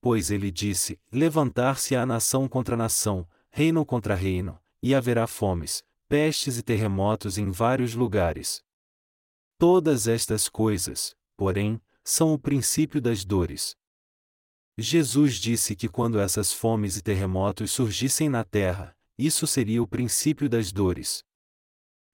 [0.00, 6.62] Pois ele disse: Levantar-se-á nação contra nação, reino contra reino, e haverá fomes, pestes e
[6.62, 8.62] terremotos em vários lugares.
[9.66, 13.74] Todas estas coisas, porém, são o princípio das dores.
[14.76, 20.50] Jesus disse que quando essas fomes e terremotos surgissem na terra, isso seria o princípio
[20.50, 21.24] das dores.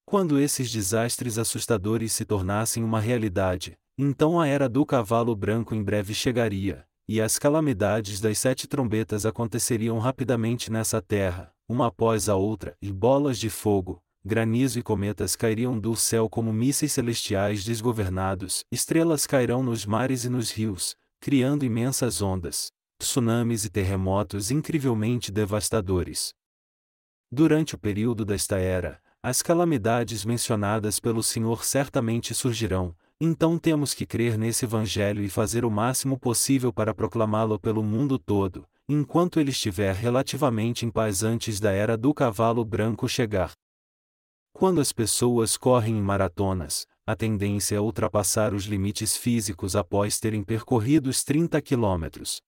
[0.05, 5.83] Quando esses desastres assustadores se tornassem uma realidade, então a era do cavalo branco em
[5.83, 12.37] breve chegaria, e as calamidades das sete trombetas aconteceriam rapidamente nessa terra, uma após a
[12.37, 18.65] outra, e bolas de fogo, granizo e cometas cairiam do céu como mísseis celestiais desgovernados,
[18.71, 26.35] estrelas cairão nos mares e nos rios, criando imensas ondas, tsunamis e terremotos incrivelmente devastadores.
[27.33, 34.07] Durante o período desta era, as calamidades mencionadas pelo Senhor certamente surgirão, então temos que
[34.07, 39.51] crer nesse Evangelho e fazer o máximo possível para proclamá-lo pelo mundo todo, enquanto ele
[39.51, 43.53] estiver relativamente em paz antes da era do cavalo branco chegar.
[44.61, 50.45] Quando as pessoas correm em maratonas, a tendência é ultrapassar os limites físicos após terem
[50.45, 52.43] percorrido os 30 quilômetros.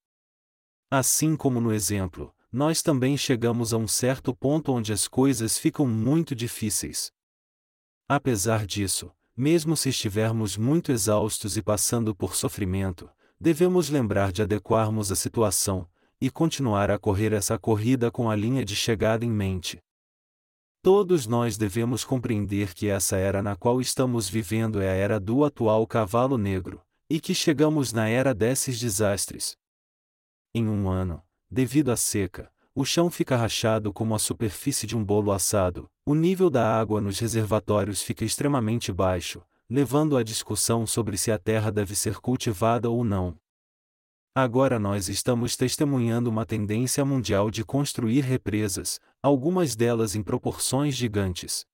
[0.90, 5.86] Assim como no exemplo, nós também chegamos a um certo ponto onde as coisas ficam
[5.86, 7.10] muito difíceis.
[8.06, 13.08] Apesar disso, mesmo se estivermos muito exaustos e passando por sofrimento,
[13.40, 15.88] devemos lembrar de adequarmos a situação,
[16.20, 19.82] e continuar a correr essa corrida com a linha de chegada em mente.
[20.84, 25.44] Todos nós devemos compreender que essa era na qual estamos vivendo é a era do
[25.44, 29.56] atual cavalo negro, e que chegamos na era desses desastres.
[30.52, 35.04] Em um ano, devido à seca, o chão fica rachado como a superfície de um
[35.04, 39.40] bolo assado, o nível da água nos reservatórios fica extremamente baixo,
[39.70, 43.36] levando à discussão sobre se a terra deve ser cultivada ou não.
[44.34, 51.64] Agora nós estamos testemunhando uma tendência mundial de construir represas, algumas delas em proporções gigantes.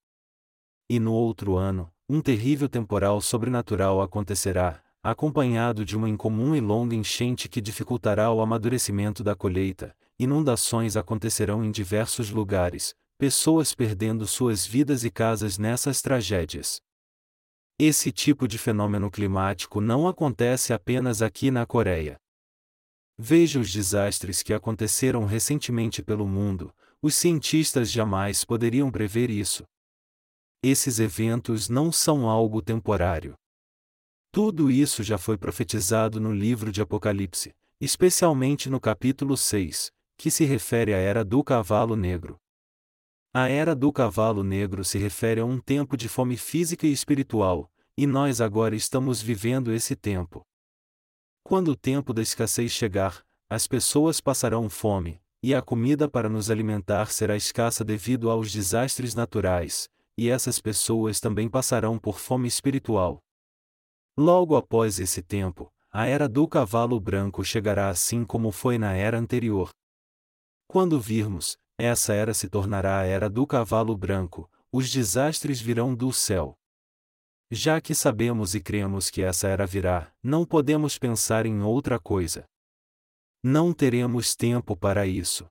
[0.89, 6.95] E no outro ano, um terrível temporal sobrenatural acontecerá, acompanhado de uma incomum e longa
[6.95, 14.67] enchente que dificultará o amadurecimento da colheita, inundações acontecerão em diversos lugares, pessoas perdendo suas
[14.67, 16.83] vidas e casas nessas tragédias.
[17.79, 22.21] Esse tipo de fenômeno climático não acontece apenas aqui na Coreia.
[23.17, 29.65] Veja os desastres que aconteceram recentemente pelo mundo, os cientistas jamais poderiam prever isso.
[30.63, 33.35] Esses eventos não são algo temporário.
[34.33, 40.45] Tudo isso já foi profetizado no livro de Apocalipse, especialmente no capítulo 6, que se
[40.45, 42.37] refere à era do cavalo negro.
[43.33, 47.71] A era do cavalo negro se refere a um tempo de fome física e espiritual,
[47.97, 50.45] e nós agora estamos vivendo esse tempo.
[51.45, 56.51] Quando o tempo da escassez chegar, as pessoas passarão fome, e a comida para nos
[56.51, 63.21] alimentar será escassa devido aos desastres naturais, e essas pessoas também passarão por fome espiritual.
[64.17, 69.19] Logo após esse tempo, a era do cavalo branco chegará assim como foi na era
[69.19, 69.71] anterior.
[70.67, 76.13] Quando virmos, essa era se tornará a era do cavalo branco, os desastres virão do
[76.13, 76.55] céu.
[77.51, 82.45] Já que sabemos e cremos que essa era virá, não podemos pensar em outra coisa.
[83.43, 85.47] Não teremos tempo para isso.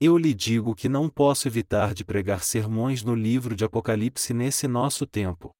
[0.00, 4.68] Eu lhe digo que não posso evitar de pregar sermões no livro de Apocalipse nesse
[4.68, 5.50] nosso tempo.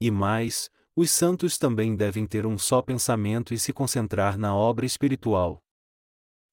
[0.00, 4.86] E mais, os santos também devem ter um só pensamento e se concentrar na obra
[4.86, 5.58] espiritual.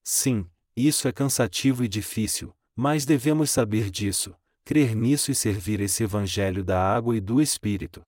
[0.04, 6.04] Sim, isso é cansativo e difícil, mas devemos saber disso, crer nisso e servir esse
[6.04, 8.02] Evangelho da água e do Espírito.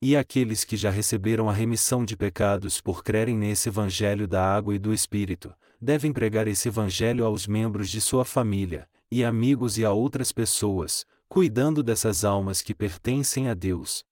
[0.00, 4.72] E aqueles que já receberam a remissão de pecados por crerem nesse Evangelho da água
[4.74, 9.84] e do Espírito, devem pregar esse Evangelho aos membros de sua família, e amigos e
[9.84, 14.04] a outras pessoas, cuidando dessas almas que pertencem a Deus.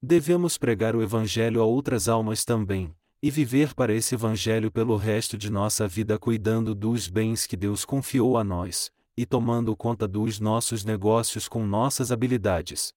[0.00, 5.36] Devemos pregar o Evangelho a outras almas também, e viver para esse Evangelho pelo resto
[5.36, 10.38] de nossa vida cuidando dos bens que Deus confiou a nós, e tomando conta dos
[10.38, 12.94] nossos negócios com nossas habilidades.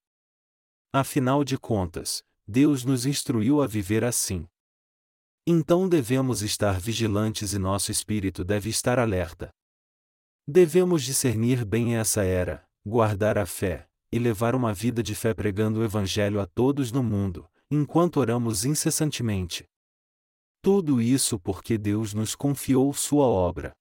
[0.93, 4.47] Afinal de contas, Deus nos instruiu a viver assim.
[5.45, 9.49] Então devemos estar vigilantes e nosso espírito deve estar alerta.
[10.47, 15.81] Devemos discernir bem essa era, guardar a fé, e levar uma vida de fé pregando
[15.81, 19.65] o Evangelho a todos no mundo, enquanto oramos incessantemente.
[20.61, 23.73] Tudo isso porque Deus nos confiou Sua obra.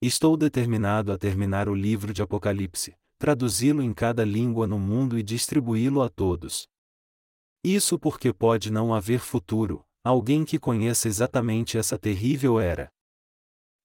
[0.00, 5.22] Estou determinado a terminar o livro de Apocalipse, traduzi-lo em cada língua no mundo e
[5.22, 6.66] distribuí-lo a todos.
[7.62, 12.90] Isso porque pode não haver futuro, alguém que conheça exatamente essa terrível era.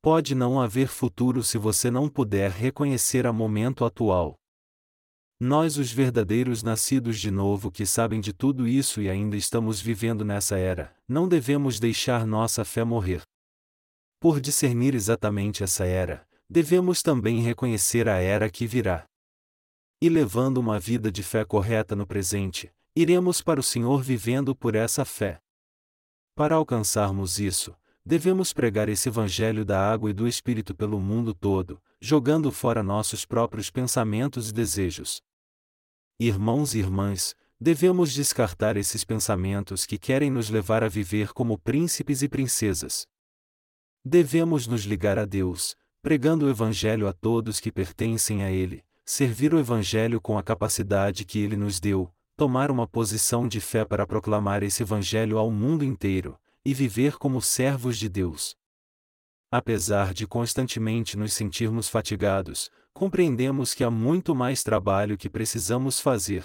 [0.01, 4.33] Pode não haver futuro se você não puder reconhecer a momento atual.
[5.39, 10.25] Nós, os verdadeiros nascidos de novo que sabem de tudo isso e ainda estamos vivendo
[10.25, 13.21] nessa era, não devemos deixar nossa fé morrer.
[14.19, 19.05] Por discernir exatamente essa era, devemos também reconhecer a era que virá.
[19.99, 24.75] E levando uma vida de fé correta no presente, iremos para o Senhor vivendo por
[24.75, 25.41] essa fé.
[26.35, 31.81] Para alcançarmos isso, devemos pregar esse Evangelho da água e do Espírito pelo mundo todo,
[31.99, 35.19] jogando fora nossos próprios pensamentos e desejos.
[36.19, 42.21] Irmãos e irmãs, devemos descartar esses pensamentos que querem nos levar a viver como príncipes
[42.21, 43.07] e princesas.
[44.05, 49.53] Devemos nos ligar a Deus, pregando o Evangelho a todos que pertencem a Ele, servir
[49.53, 54.05] o Evangelho com a capacidade que Ele nos deu, tomar uma posição de fé para
[54.05, 58.53] proclamar esse Evangelho ao mundo inteiro, e viver como servos de Deus.
[59.49, 66.43] Apesar de constantemente nos sentirmos fatigados, compreendemos que há muito mais trabalho que precisamos fazer.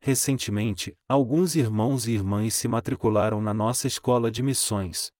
[0.00, 5.12] Recentemente, alguns irmãos e irmãs se matricularam na nossa escola de missões.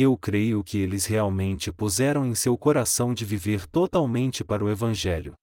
[0.00, 5.34] Eu creio que eles realmente puseram em seu coração de viver totalmente para o Evangelho.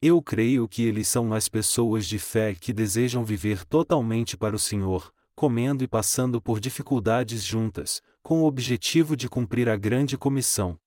[0.00, 4.58] Eu creio que eles são as pessoas de fé que desejam viver totalmente para o
[4.58, 10.80] Senhor, comendo e passando por dificuldades juntas, com o objetivo de cumprir a grande comissão.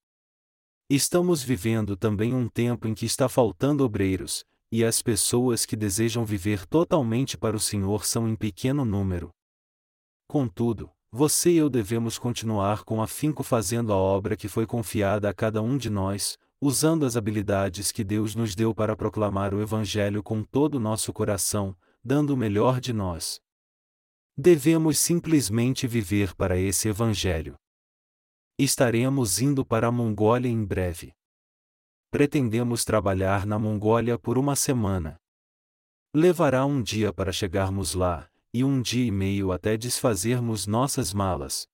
[0.89, 6.25] Estamos vivendo também um tempo em que está faltando obreiros, e as pessoas que desejam
[6.25, 9.29] viver totalmente para o Senhor são em pequeno número.
[10.27, 15.33] Contudo, você e eu devemos continuar com afinco fazendo a obra que foi confiada a
[15.33, 20.23] cada um de nós, usando as habilidades que Deus nos deu para proclamar o Evangelho
[20.23, 23.41] com todo o nosso coração, dando o melhor de nós.
[24.37, 27.55] Devemos simplesmente viver para esse Evangelho.
[28.57, 31.11] Estaremos indo para a Mongólia em breve.
[32.09, 35.17] Pretendemos trabalhar na Mongólia por uma semana.
[36.13, 41.67] Levará um dia para chegarmos lá, e um dia e meio até desfazermos nossas malas.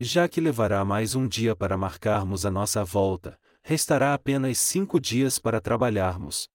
[0.00, 5.38] Já que levará mais um dia para marcarmos a nossa volta, restará apenas cinco dias
[5.38, 6.48] para trabalharmos.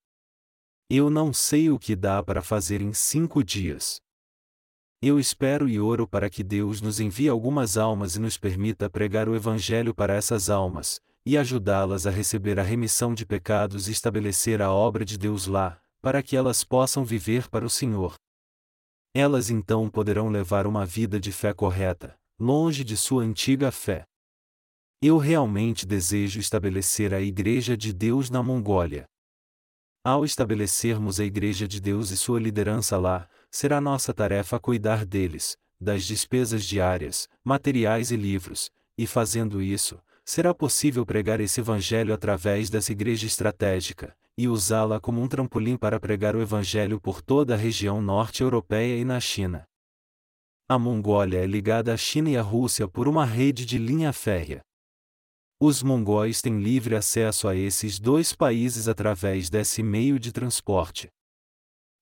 [0.89, 3.99] Eu não sei o que dá para fazer em cinco dias.
[5.01, 9.27] Eu espero e oro para que Deus nos envie algumas almas e nos permita pregar
[9.27, 14.61] o Evangelho para essas almas, e ajudá-las a receber a remissão de pecados e estabelecer
[14.61, 18.15] a obra de Deus lá, para que elas possam viver para o Senhor.
[19.14, 24.05] Elas então poderão levar uma vida de fé correta, longe de sua antiga fé.
[24.99, 29.05] Eu realmente desejo estabelecer a Igreja de Deus na Mongólia.
[30.03, 35.57] Ao estabelecermos a Igreja de Deus e sua liderança lá, será nossa tarefa cuidar deles,
[35.80, 42.70] das despesas diárias, materiais e livros, e fazendo isso, será possível pregar esse Evangelho através
[42.70, 47.57] dessa igreja estratégica, e usá-la como um trampolim para pregar o Evangelho por toda a
[47.57, 49.65] região norte europeia e na China.
[50.67, 54.61] A Mongólia é ligada à China e à Rússia por uma rede de linha férrea.
[55.59, 61.09] Os mongóis têm livre acesso a esses dois países através desse meio de transporte.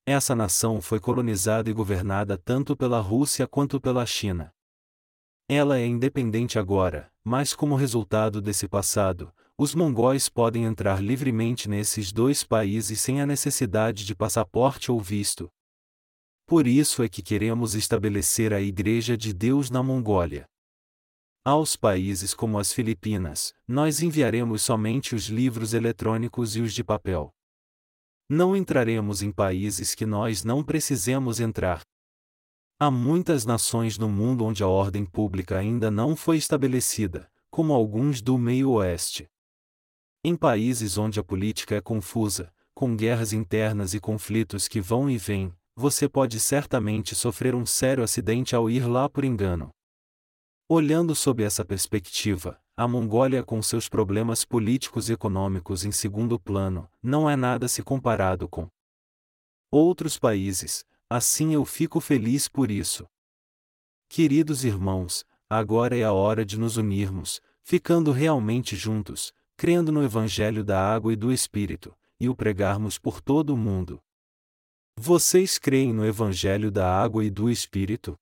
[0.05, 4.51] Essa nação foi colonizada e governada tanto pela Rússia quanto pela China.
[5.47, 12.11] Ela é independente agora, mas como resultado desse passado, os mongóis podem entrar livremente nesses
[12.11, 15.49] dois países sem a necessidade de passaporte ou visto.
[16.45, 20.45] Por isso é que queremos estabelecer a Igreja de Deus na Mongólia.
[21.43, 27.31] Aos países como as Filipinas, nós enviaremos somente os livros eletrônicos e os de papel.
[28.29, 31.81] Não entraremos em países que nós não precisemos entrar.
[32.79, 38.21] Há muitas nações no mundo onde a ordem pública ainda não foi estabelecida, como alguns
[38.21, 39.27] do meio-oeste.
[40.24, 45.17] Em países onde a política é confusa, com guerras internas e conflitos que vão e
[45.17, 49.72] vêm, você pode certamente sofrer um sério acidente ao ir lá por engano.
[50.69, 56.88] Olhando sob essa perspectiva, a Mongólia com seus problemas políticos e econômicos em segundo plano,
[57.01, 58.67] não é nada se comparado com
[59.72, 63.07] outros países, assim eu fico feliz por isso.
[64.07, 70.64] Queridos irmãos, agora é a hora de nos unirmos, ficando realmente juntos, crendo no Evangelho
[70.64, 74.01] da água e do Espírito, e o pregarmos por todo o mundo.
[74.97, 78.16] Vocês creem no Evangelho da água e do Espírito?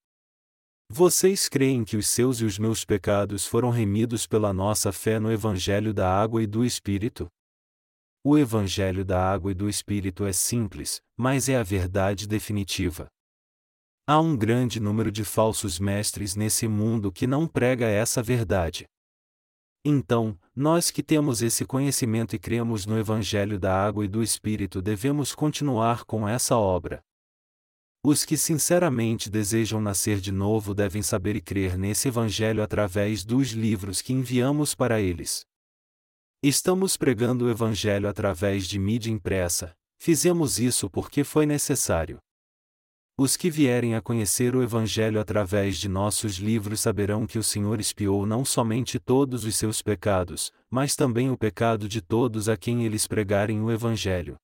[0.92, 5.32] Vocês creem que os seus e os meus pecados foram remidos pela nossa fé no
[5.32, 7.30] Evangelho da água e do Espírito?
[8.22, 13.08] O Evangelho da água e do Espírito é simples, mas é a verdade definitiva.
[14.06, 18.90] Há um grande número de falsos mestres nesse mundo que não prega essa verdade.
[19.84, 24.82] Então, nós que temos esse conhecimento e cremos no Evangelho da Água e do Espírito
[24.82, 27.01] devemos continuar com essa obra.
[28.03, 33.51] Os que sinceramente desejam nascer de novo devem saber e crer nesse Evangelho através dos
[33.51, 35.45] livros que enviamos para eles.
[36.41, 42.17] Estamos pregando o Evangelho através de mídia impressa, fizemos isso porque foi necessário.
[43.22, 47.78] Os que vierem a conhecer o Evangelho através de nossos livros saberão que o Senhor
[47.78, 52.86] espiou não somente todos os seus pecados, mas também o pecado de todos a quem
[52.86, 54.38] eles pregarem o Evangelho.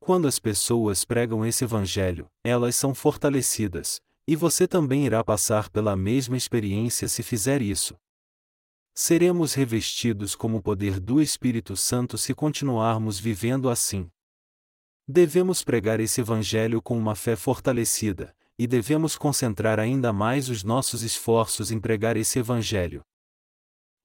[0.00, 5.94] Quando as pessoas pregam esse Evangelho, elas são fortalecidas, e você também irá passar pela
[5.94, 7.94] mesma experiência se fizer isso.
[8.96, 14.10] Seremos revestidos como o poder do Espírito Santo se continuarmos vivendo assim.
[15.08, 21.02] Devemos pregar esse Evangelho com uma fé fortalecida, e devemos concentrar ainda mais os nossos
[21.02, 23.02] esforços em pregar esse Evangelho.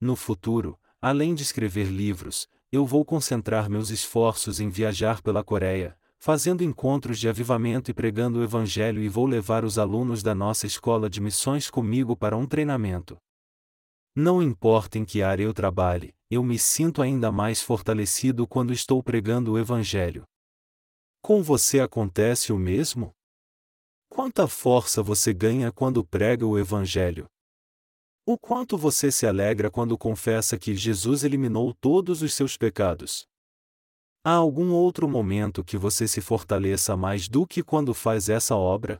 [0.00, 5.98] No futuro, além de escrever livros, eu vou concentrar meus esforços em viajar pela Coreia,
[6.20, 10.68] fazendo encontros de avivamento e pregando o Evangelho e vou levar os alunos da nossa
[10.68, 13.16] escola de missões comigo para um treinamento.
[14.14, 19.02] Não importa em que área eu trabalhe, eu me sinto ainda mais fortalecido quando estou
[19.02, 20.22] pregando o Evangelho.
[21.24, 23.14] Com você acontece o mesmo?
[24.08, 27.26] Quanta força você ganha quando prega o Evangelho?
[28.26, 33.24] O quanto você se alegra quando confessa que Jesus eliminou todos os seus pecados?
[34.24, 38.98] Há algum outro momento que você se fortaleça mais do que quando faz essa obra?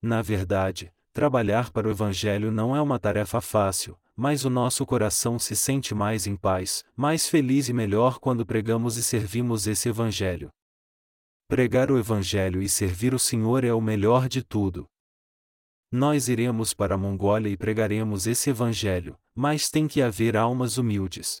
[0.00, 5.38] Na verdade, trabalhar para o Evangelho não é uma tarefa fácil, mas o nosso coração
[5.38, 10.50] se sente mais em paz, mais feliz e melhor quando pregamos e servimos esse Evangelho.
[11.48, 14.86] Pregar o Evangelho e servir o Senhor é o melhor de tudo.
[15.90, 21.40] Nós iremos para a Mongólia e pregaremos esse Evangelho, mas tem que haver almas humildes.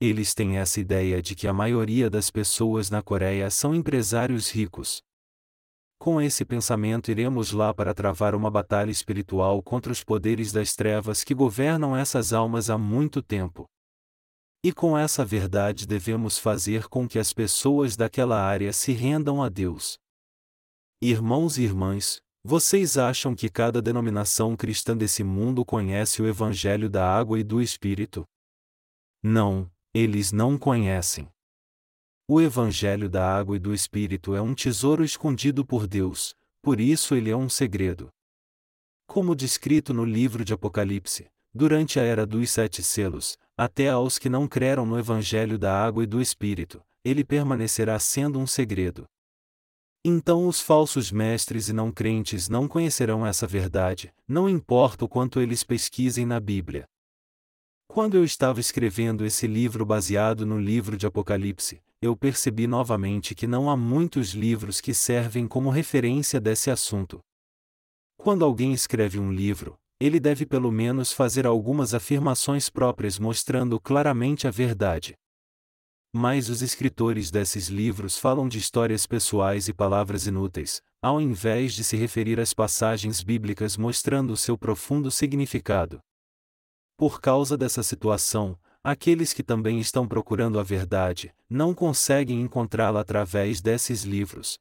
[0.00, 5.02] Eles têm essa ideia de que a maioria das pessoas na Coreia são empresários ricos.
[5.98, 11.24] Com esse pensamento iremos lá para travar uma batalha espiritual contra os poderes das trevas
[11.24, 13.68] que governam essas almas há muito tempo.
[14.62, 19.48] E com essa verdade devemos fazer com que as pessoas daquela área se rendam a
[19.48, 19.98] Deus.
[21.00, 27.06] Irmãos e irmãs, vocês acham que cada denominação cristã desse mundo conhece o Evangelho da
[27.06, 28.24] água e do Espírito?
[29.22, 31.28] Não, eles não conhecem.
[32.28, 36.32] O Evangelho da Água e do Espírito é um tesouro escondido por Deus,
[36.62, 38.08] por isso ele é um segredo.
[39.06, 44.30] Como descrito no livro de Apocalipse, durante a era dos sete selos, até aos que
[44.30, 49.04] não creram no Evangelho da Água e do Espírito, ele permanecerá sendo um segredo.
[50.02, 55.42] Então os falsos mestres e não crentes não conhecerão essa verdade, não importa o quanto
[55.42, 56.86] eles pesquisem na Bíblia.
[57.86, 63.46] Quando eu estava escrevendo esse livro baseado no livro de Apocalipse, eu percebi novamente que
[63.46, 67.20] não há muitos livros que servem como referência desse assunto.
[68.16, 74.48] Quando alguém escreve um livro, ele deve pelo menos fazer algumas afirmações próprias mostrando claramente
[74.48, 75.14] a verdade.
[76.12, 81.84] Mas os escritores desses livros falam de histórias pessoais e palavras inúteis, ao invés de
[81.84, 86.00] se referir às passagens bíblicas mostrando seu profundo significado.
[86.96, 93.60] Por causa dessa situação, aqueles que também estão procurando a verdade, não conseguem encontrá-la através
[93.60, 94.58] desses livros.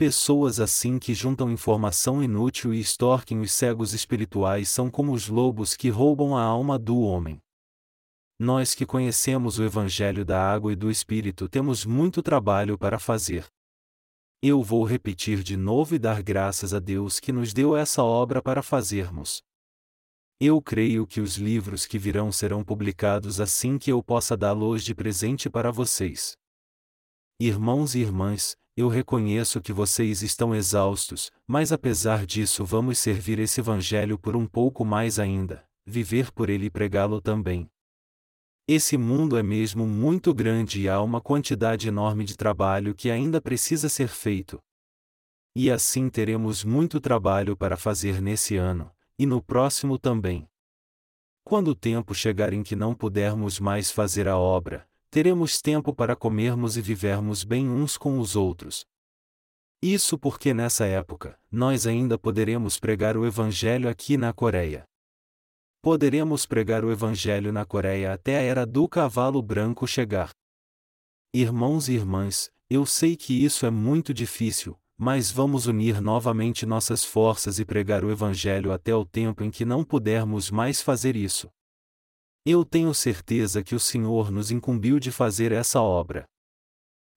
[0.00, 5.74] Pessoas assim que juntam informação inútil e extorquem os cegos espirituais são como os lobos
[5.74, 7.38] que roubam a alma do homem.
[8.38, 13.44] Nós que conhecemos o Evangelho da Água e do Espírito temos muito trabalho para fazer.
[14.42, 18.40] Eu vou repetir de novo e dar graças a Deus que nos deu essa obra
[18.40, 19.42] para fazermos.
[20.40, 24.94] Eu creio que os livros que virão serão publicados assim que eu possa dá-los de
[24.94, 26.39] presente para vocês.
[27.42, 33.62] Irmãos e irmãs, eu reconheço que vocês estão exaustos, mas apesar disso vamos servir esse
[33.62, 37.66] Evangelho por um pouco mais ainda, viver por ele e pregá-lo também.
[38.68, 43.40] Esse mundo é mesmo muito grande e há uma quantidade enorme de trabalho que ainda
[43.40, 44.62] precisa ser feito.
[45.56, 50.46] E assim teremos muito trabalho para fazer nesse ano, e no próximo também.
[51.42, 56.14] Quando o tempo chegar em que não pudermos mais fazer a obra, teremos tempo para
[56.14, 58.86] comermos e vivermos bem uns com os outros.
[59.82, 64.84] Isso porque nessa época, nós ainda poderemos pregar o Evangelho aqui na Coreia.
[65.82, 70.30] Poderemos pregar o Evangelho na Coreia até a era do cavalo branco chegar.
[71.34, 77.02] Irmãos e irmãs, eu sei que isso é muito difícil, mas vamos unir novamente nossas
[77.02, 81.50] forças e pregar o Evangelho até o tempo em que não pudermos mais fazer isso.
[82.44, 86.26] Eu tenho certeza que o Senhor nos incumbiu de fazer essa obra.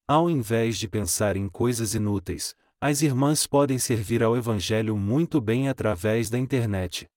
[0.06, 5.70] Ao invés de pensar em coisas inúteis, as irmãs podem servir ao Evangelho muito bem
[5.70, 7.08] através da internet.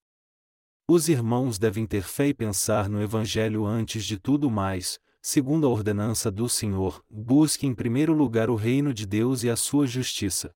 [0.89, 5.71] Os irmãos devem ter fé e pensar no Evangelho antes de tudo mais, segundo a
[5.71, 10.55] ordenança do Senhor, busque em primeiro lugar o reino de Deus e a sua justiça.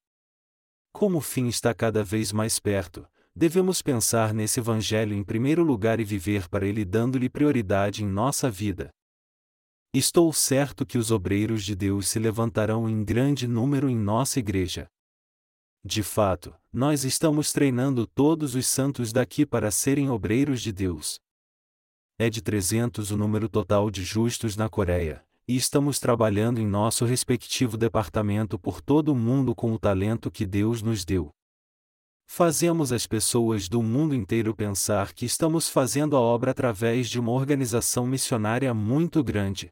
[0.93, 3.05] Como o fim está cada vez mais perto,
[3.41, 8.51] devemos pensar nesse Evangelho em primeiro lugar e viver para ele dando-lhe prioridade em nossa
[8.51, 8.91] vida.
[9.95, 14.87] Estou certo que os obreiros de Deus se levantarão em grande número em nossa igreja.
[15.83, 21.19] De fato, nós estamos treinando todos os santos daqui para serem obreiros de Deus
[22.19, 27.07] é de 300 o número total de justos na Coreia, e estamos trabalhando em nosso
[27.07, 31.31] respectivo departamento por todo o mundo com o talento que Deus nos deu.
[32.33, 37.33] Fazemos as pessoas do mundo inteiro pensar que estamos fazendo a obra através de uma
[37.33, 39.69] organização missionária muito grande.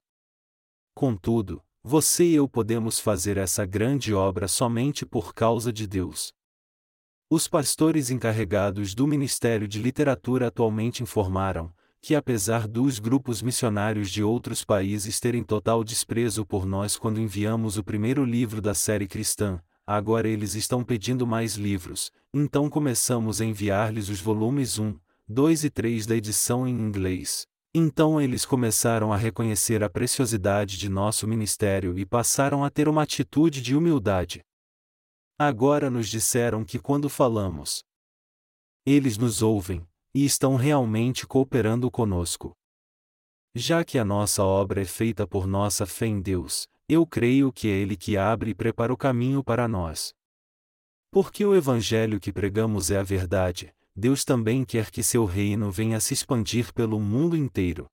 [0.93, 6.33] Contudo, você e eu podemos fazer essa grande obra somente por causa de Deus.
[7.31, 14.25] Os pastores encarregados do Ministério de Literatura atualmente informaram, que apesar dos grupos missionários de
[14.25, 19.63] outros países terem total desprezo por nós quando enviamos o primeiro livro da série cristã,
[19.91, 24.95] agora eles estão pedindo mais livros, então começamos a enviar-lhes os volumes 1,
[25.26, 27.47] 2 e 3 da edição em inglês.
[27.74, 33.03] Então eles começaram a reconhecer a preciosidade de nosso ministério e passaram a ter uma
[33.03, 34.43] atitude de humildade.
[35.39, 37.82] Agora nos disseram que quando falamos,
[38.84, 42.53] eles nos ouvem, e estão realmente cooperando conosco.
[43.55, 47.68] Já que a nossa obra é feita por nossa fé em Deus, eu creio que
[47.68, 50.14] é Ele que abre e prepara o caminho para nós.
[51.11, 55.99] Porque o Evangelho que pregamos é a verdade, Deus também quer que seu reino venha
[55.99, 57.86] a se expandir pelo mundo inteiro.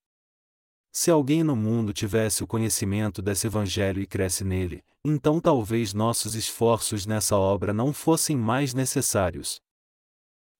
[0.93, 6.33] Se alguém no mundo tivesse o conhecimento desse Evangelho e cresce nele, então talvez nossos
[6.33, 9.59] esforços nessa obra não fossem mais necessários.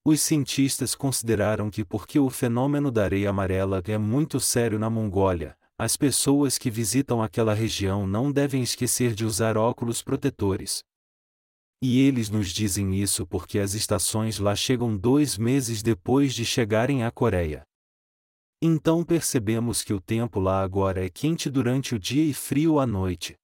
[0.04, 5.56] Os cientistas consideraram que porque o fenômeno da areia amarela é muito sério na Mongólia,
[5.78, 10.82] as pessoas que visitam aquela região não devem esquecer de usar óculos protetores.
[11.82, 17.04] E eles nos dizem isso porque as estações lá chegam dois meses depois de chegarem
[17.04, 17.62] à Coreia.
[18.62, 22.86] Então percebemos que o tempo lá agora é quente durante o dia e frio à
[22.86, 23.36] noite.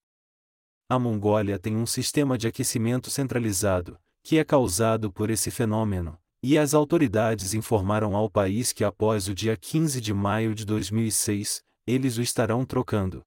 [0.88, 6.56] A Mongólia tem um sistema de aquecimento centralizado, que é causado por esse fenômeno, e
[6.56, 12.18] as autoridades informaram ao país que após o dia 15 de maio de 2006, eles
[12.18, 13.22] o estarão trocando.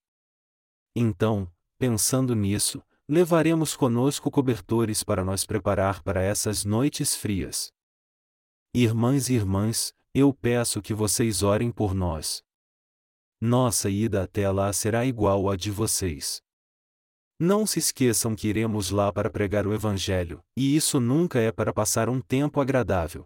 [0.96, 7.72] Então, pensando nisso, levaremos conosco cobertores para nós preparar para essas noites frias.
[8.74, 12.44] Irmãs e irmãs, eu peço que vocês orem por nós.
[13.40, 16.42] Nossa ida até lá será igual à de vocês.
[17.40, 21.74] Não se esqueçam que iremos lá para pregar o Evangelho, e isso nunca é para
[21.74, 23.26] passar um tempo agradável.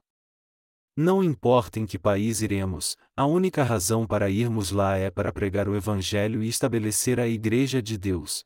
[0.96, 5.70] Não importa em que país iremos, a única razão para irmos lá é para pregar
[5.70, 8.46] o Evangelho e estabelecer a Igreja de Deus.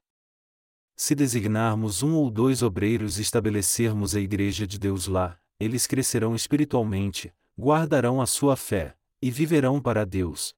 [0.95, 6.35] Se designarmos um ou dois obreiros e estabelecermos a Igreja de Deus lá, eles crescerão
[6.35, 10.55] espiritualmente, guardarão a sua fé, e viverão para Deus.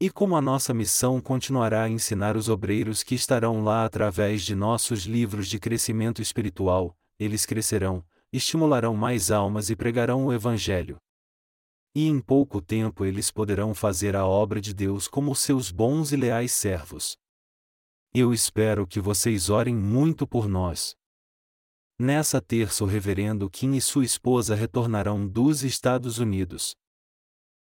[0.00, 4.54] E como a nossa missão continuará a ensinar os obreiros que estarão lá através de
[4.54, 10.96] nossos livros de crescimento espiritual, eles crescerão, estimularão mais almas e pregarão o Evangelho.
[11.94, 16.16] E em pouco tempo eles poderão fazer a obra de Deus como seus bons e
[16.16, 17.16] leais servos.
[18.14, 20.96] Eu espero que vocês orem muito por nós.
[21.98, 26.74] Nessa terça o reverendo Kim e sua esposa retornarão dos Estados Unidos.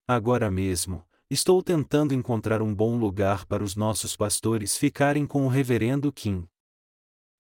[0.08, 5.50] Agora mesmo, estou tentando encontrar um bom lugar para os nossos pastores ficarem com o
[5.50, 6.48] reverendo Kim.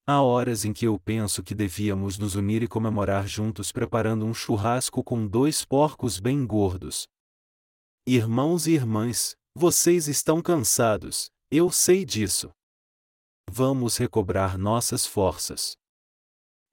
[0.09, 4.33] Há horas em que eu penso que devíamos nos unir e comemorar juntos preparando um
[4.33, 7.09] churrasco com dois porcos bem gordos.
[8.07, 12.49] Irmãos e irmãs, vocês estão cansados, eu sei disso.
[13.51, 15.75] Vamos recobrar nossas forças.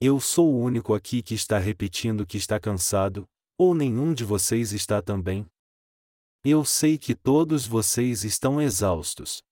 [0.01, 3.27] Eu sou o único aqui que está repetindo que está cansado,
[3.59, 5.45] ou nenhum de vocês está também?
[6.45, 9.43] Eu sei que todos vocês estão exaustos.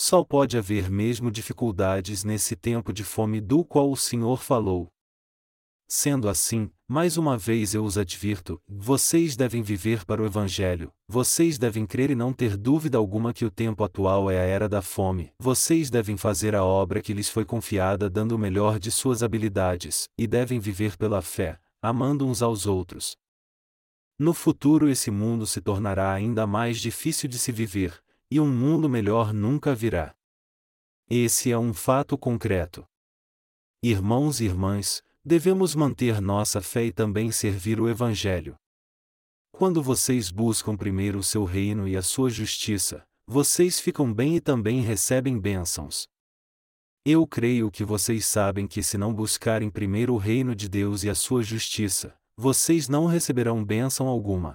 [0.00, 4.86] Só pode haver mesmo dificuldades nesse tempo de fome do qual o Senhor falou.
[5.88, 11.58] Sendo assim, mais uma vez eu os advirto: vocês devem viver para o Evangelho, vocês
[11.58, 14.80] devem crer e não ter dúvida alguma que o tempo atual é a era da
[14.80, 19.24] fome, vocês devem fazer a obra que lhes foi confiada dando o melhor de suas
[19.24, 23.16] habilidades, e devem viver pela fé, amando uns aos outros.
[24.16, 28.00] No futuro esse mundo se tornará ainda mais difícil de se viver,
[28.30, 30.14] e um mundo melhor nunca virá.
[31.08, 32.86] Esse é um fato concreto.
[33.82, 38.56] Irmãos e irmãs, devemos manter nossa fé e também servir o Evangelho.
[39.52, 44.40] Quando vocês buscam primeiro o seu reino e a sua justiça, vocês ficam bem e
[44.40, 46.06] também recebem bênçãos.
[47.04, 51.10] Eu creio que vocês sabem que se não buscarem primeiro o reino de Deus e
[51.10, 54.54] a sua justiça, vocês não receberão bênção alguma.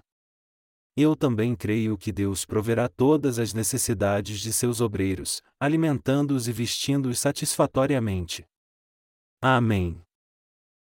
[0.96, 7.18] Eu também creio que Deus proverá todas as necessidades de seus obreiros, alimentando-os e vestindo-os
[7.20, 8.46] satisfatoriamente.
[9.41, 10.00] Amém.